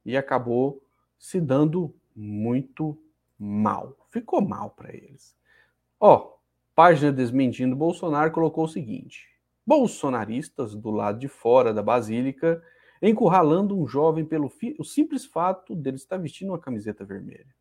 e 0.05 0.17
acabou 0.17 0.84
se 1.17 1.39
dando 1.39 1.95
muito 2.13 2.97
mal. 3.38 3.95
Ficou 4.10 4.41
mal 4.41 4.71
para 4.71 4.93
eles. 4.93 5.36
Ó, 5.97 6.34
página 6.75 7.12
desmentindo 7.12 7.75
Bolsonaro 7.75 8.32
colocou 8.32 8.65
o 8.65 8.69
seguinte: 8.69 9.28
bolsonaristas 9.69 10.73
do 10.73 10.89
lado 10.89 11.19
de 11.19 11.27
fora 11.27 11.71
da 11.71 11.84
Basílica 11.84 12.60
encurralando 12.99 13.79
um 13.79 13.86
jovem 13.86 14.25
pelo 14.25 14.51
o 14.79 14.84
simples 14.84 15.25
fato 15.25 15.75
dele 15.75 15.97
estar 15.97 16.17
vestindo 16.17 16.49
uma 16.49 16.58
camiseta 16.58 17.05
vermelha. 17.05 17.53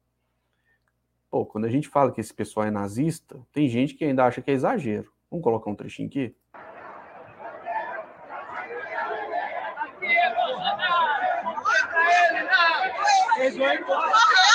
Pô, 1.30 1.44
quando 1.44 1.66
a 1.66 1.68
gente 1.68 1.86
fala 1.86 2.10
que 2.10 2.18
esse 2.18 2.32
pessoal 2.32 2.64
é 2.64 2.70
nazista, 2.70 3.38
tem 3.52 3.68
gente 3.68 3.92
que 3.92 4.06
ainda 4.06 4.24
acha 4.24 4.40
que 4.40 4.50
é 4.50 4.54
exagero. 4.54 5.12
Vamos 5.30 5.44
colocar 5.44 5.70
um 5.70 5.74
trechinho 5.74 6.08
aqui? 6.08 6.34
É, 13.38 13.52
uma 13.52 14.47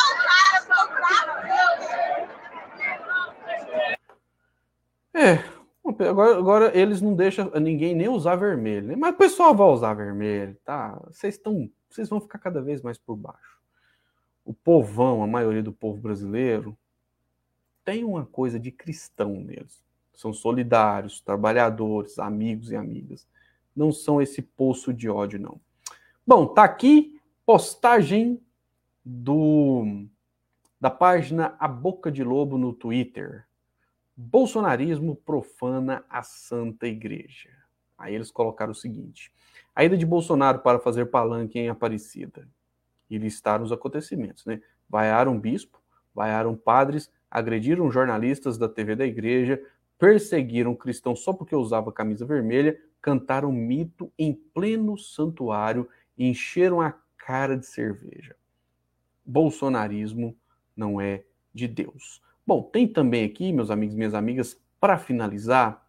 agora, 6.00 6.38
agora 6.38 6.78
eles 6.78 7.02
não 7.02 7.16
deixam 7.16 7.52
ninguém 7.60 7.96
nem 7.96 8.10
usar 8.10 8.36
vermelho, 8.36 8.88
né? 8.88 8.96
mas 8.96 9.14
o 9.14 9.18
pessoal 9.18 9.56
vai 9.56 9.68
usar 9.68 9.94
vermelho, 9.94 10.58
tá? 10.64 11.00
Vocês 11.08 11.36
estão, 11.36 11.70
vocês 11.90 12.10
vão 12.10 12.22
ficar 12.22 12.40
cada 12.40 12.62
vez 12.62 12.82
mais 12.82 12.98
por 12.98 13.16
baixo. 13.16 13.60
O 14.46 14.54
povão, 14.54 15.24
a 15.24 15.28
maioria 15.28 15.64
do 15.64 15.72
povo 15.72 16.02
brasileiro, 16.02 16.78
tem 17.84 18.04
uma 18.04 18.26
coisa 18.26 18.60
de 18.60 18.72
cristão 18.72 19.34
neles. 19.36 19.84
São 20.14 20.32
solidários, 20.32 21.22
trabalhadores, 21.22 22.20
amigos 22.20 22.72
e 22.72 22.76
amigas. 22.76 23.28
Não 23.76 23.92
são 23.92 24.22
esse 24.22 24.42
poço 24.42 24.94
de 24.94 25.10
ódio, 25.10 25.40
não. 25.40 25.60
Bom, 26.26 26.48
tá 26.48 26.64
aqui 26.64 27.20
postagem 27.46 28.40
do 29.04 30.06
da 30.80 30.90
página 30.90 31.56
A 31.60 31.68
Boca 31.68 32.12
de 32.12 32.24
Lobo 32.24 32.58
no 32.58 32.74
Twitter. 32.74 33.46
Bolsonarismo 34.16 35.16
profana 35.16 36.04
a 36.10 36.22
Santa 36.22 36.88
Igreja. 36.88 37.50
Aí 37.98 38.14
eles 38.14 38.30
colocaram 38.30 38.72
o 38.72 38.76
seguinte: 38.76 39.32
a 39.76 39.84
ida 39.84 39.98
de 39.98 40.06
Bolsonaro 40.06 40.60
para 40.60 40.80
fazer 40.80 41.08
palanque 41.08 41.58
em 41.58 41.70
Aparecida 41.70 42.48
e 43.10 43.18
listar 43.18 43.62
os 43.62 43.72
acontecimentos, 43.72 44.46
né? 44.46 44.62
Vaiaram 44.88 45.40
bispo, 45.40 45.82
vaiaram 46.14 46.56
padres, 46.56 47.12
agrediram 47.30 47.92
jornalistas 47.92 48.58
da 48.58 48.70
TV 48.70 48.96
da 48.96 49.06
igreja, 49.06 49.60
perseguiram 49.98 50.76
cristãos 50.76 51.24
só 51.24 51.34
porque 51.34 51.56
usava 51.56 51.92
camisa 51.92 52.26
vermelha, 52.26 52.80
cantaram 53.02 53.52
mito 53.52 54.12
em 54.18 54.34
pleno 54.34 54.98
santuário 54.98 55.90
e 56.18 56.28
encheram 56.28 56.82
a 56.82 56.94
cara 57.18 57.58
de 57.58 57.66
cerveja. 57.66 58.36
Bolsonarismo 59.26 60.38
não 60.76 61.02
é 61.02 61.24
de 61.54 61.68
Deus. 61.68 62.22
Bom, 62.46 62.62
tem 62.62 62.88
também 62.88 63.24
aqui, 63.26 63.52
meus 63.54 63.72
amigos 63.72 63.96
minhas 63.96 64.14
amigas, 64.14 64.60
para 64.80 64.98
finalizar, 64.98 65.88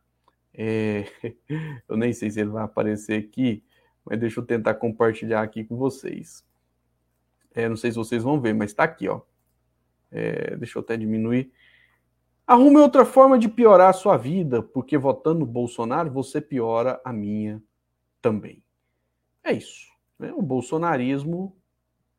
é... 0.52 1.04
eu 1.88 1.96
nem 1.96 2.12
sei 2.12 2.30
se 2.30 2.40
ele 2.40 2.50
vai 2.50 2.64
aparecer 2.64 3.18
aqui, 3.18 3.62
mas 4.04 4.18
deixa 4.18 4.40
eu 4.40 4.44
tentar 4.46 4.74
compartilhar 4.74 5.42
aqui 5.42 5.64
com 5.64 5.76
vocês. 5.76 6.44
É, 7.54 7.68
não 7.68 7.76
sei 7.76 7.90
se 7.90 7.96
vocês 7.96 8.22
vão 8.22 8.40
ver, 8.40 8.52
mas 8.52 8.70
está 8.70 8.84
aqui, 8.84 9.08
ó. 9.08 9.20
É, 10.10 10.56
deixa 10.56 10.78
eu 10.78 10.82
até 10.82 10.96
diminuir. 10.96 11.52
Arrume 12.46 12.76
outra 12.76 13.04
forma 13.04 13.38
de 13.38 13.48
piorar 13.48 13.88
a 13.88 13.94
sua 13.94 14.16
vida, 14.16 14.62
porque 14.62 14.98
votando 14.98 15.40
no 15.40 15.46
Bolsonaro 15.46 16.10
você 16.10 16.40
piora 16.40 17.00
a 17.04 17.12
minha 17.12 17.62
também. 18.20 18.62
É 19.42 19.52
isso. 19.52 19.88
Né? 20.18 20.32
O 20.32 20.42
bolsonarismo 20.42 21.56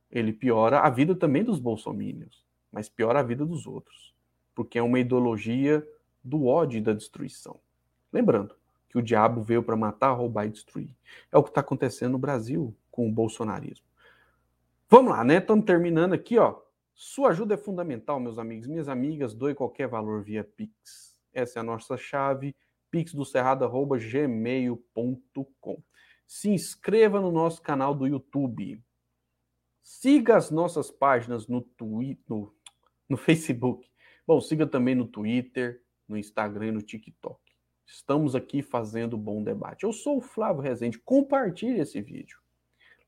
ele 0.10 0.34
piora 0.34 0.80
a 0.80 0.90
vida 0.90 1.16
também 1.16 1.44
dos 1.44 1.60
bolsomínios, 1.60 2.46
mas 2.72 2.88
piora 2.90 3.20
a 3.20 3.24
vida 3.24 3.46
dos 3.46 3.68
outros, 3.68 4.05
porque 4.56 4.80
é 4.80 4.82
uma 4.82 5.00
ideologia 5.00 5.88
do 6.24 6.48
ódio 6.48 6.80
e 6.80 6.82
da 6.82 6.94
destruição. 6.94 7.60
Lembrando 8.12 8.56
que 8.90 8.98
o 8.98 9.02
diabo 9.02 9.44
veio 9.44 9.62
para 9.62 9.76
matar, 9.76 10.14
roubar 10.14 10.46
e 10.46 10.50
destruir. 10.50 10.96
É 11.32 11.38
o 11.38 11.44
que 11.44 11.50
está 11.50 11.62
acontecendo 11.62 12.14
no 12.14 12.18
Brasil 12.18 12.76
com 12.90 13.08
o 13.08 13.12
bolsonarismo. 13.12 13.86
Vamos 14.90 15.12
lá, 15.12 15.24
né? 15.24 15.38
Estamos 15.38 15.64
terminando 15.66 16.14
aqui, 16.14 16.40
ó. 16.40 16.60
Sua 16.94 17.30
ajuda 17.32 17.56
é 17.56 17.58
fundamental, 17.58 18.22
meus 18.22 18.40
amigos, 18.40 18.68
minhas 18.68 18.88
amigas. 18.88 19.34
Doe 19.34 19.54
qualquer 19.54 19.90
valor 19.90 20.24
via 20.24 20.46
Pix. 20.46 21.20
Essa 21.34 21.60
é 21.60 21.62
a 21.62 21.64
nossa 21.64 21.98
chave, 21.98 22.56
pixdocerrado.gmail.com. 22.90 25.84
Se 26.26 26.50
inscreva 26.50 27.20
no 27.20 27.34
nosso 27.34 27.62
canal 27.62 27.94
do 27.94 28.08
YouTube. 28.08 28.82
Siga 29.84 30.38
as 30.38 30.50
nossas 30.50 30.90
páginas 30.90 31.48
no, 31.48 31.62
Twitter, 31.62 32.24
no, 32.30 32.56
no 33.10 33.18
Facebook. 33.18 33.86
Bom, 34.28 34.42
siga 34.42 34.66
também 34.66 34.96
no 34.96 35.06
Twitter, 35.06 35.84
no 36.08 36.18
Instagram 36.18 36.68
e 36.68 36.72
no 36.72 36.82
TikTok. 36.82 37.40
Estamos 37.86 38.36
aqui 38.36 38.64
fazendo 38.64 39.18
bom 39.18 39.44
debate. 39.44 39.84
Eu 39.84 39.94
sou 39.94 40.18
o 40.18 40.22
Flávio 40.22 40.62
Rezende. 40.62 40.98
Compartilhe 40.98 41.80
esse 41.80 42.02
vídeo. 42.02 42.40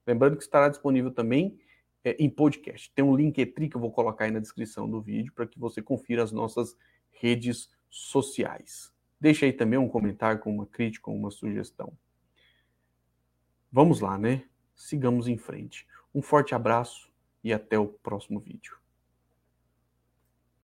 Lembrando 0.05 0.37
que 0.37 0.43
estará 0.43 0.69
disponível 0.69 1.11
também 1.11 1.59
é, 2.03 2.15
em 2.19 2.29
podcast. 2.29 2.91
Tem 2.93 3.03
um 3.03 3.15
link 3.15 3.43
que 3.45 3.75
eu 3.75 3.81
vou 3.81 3.91
colocar 3.91 4.25
aí 4.25 4.31
na 4.31 4.39
descrição 4.39 4.89
do 4.89 5.01
vídeo 5.01 5.33
para 5.33 5.47
que 5.47 5.59
você 5.59 5.81
confira 5.81 6.21
as 6.23 6.31
nossas 6.31 6.77
redes 7.09 7.69
sociais. 7.89 8.93
Deixe 9.19 9.45
aí 9.45 9.53
também 9.53 9.79
um 9.79 9.89
comentário 9.89 10.39
com 10.39 10.53
uma 10.53 10.67
crítica, 10.67 11.09
uma 11.09 11.31
sugestão. 11.31 11.97
Vamos 13.71 13.99
lá, 13.99 14.17
né? 14.17 14.45
Sigamos 14.75 15.27
em 15.27 15.37
frente. 15.37 15.87
Um 16.13 16.21
forte 16.21 16.53
abraço 16.53 17.11
e 17.43 17.51
até 17.51 17.77
o 17.79 17.87
próximo 17.87 18.39
vídeo. 18.39 18.77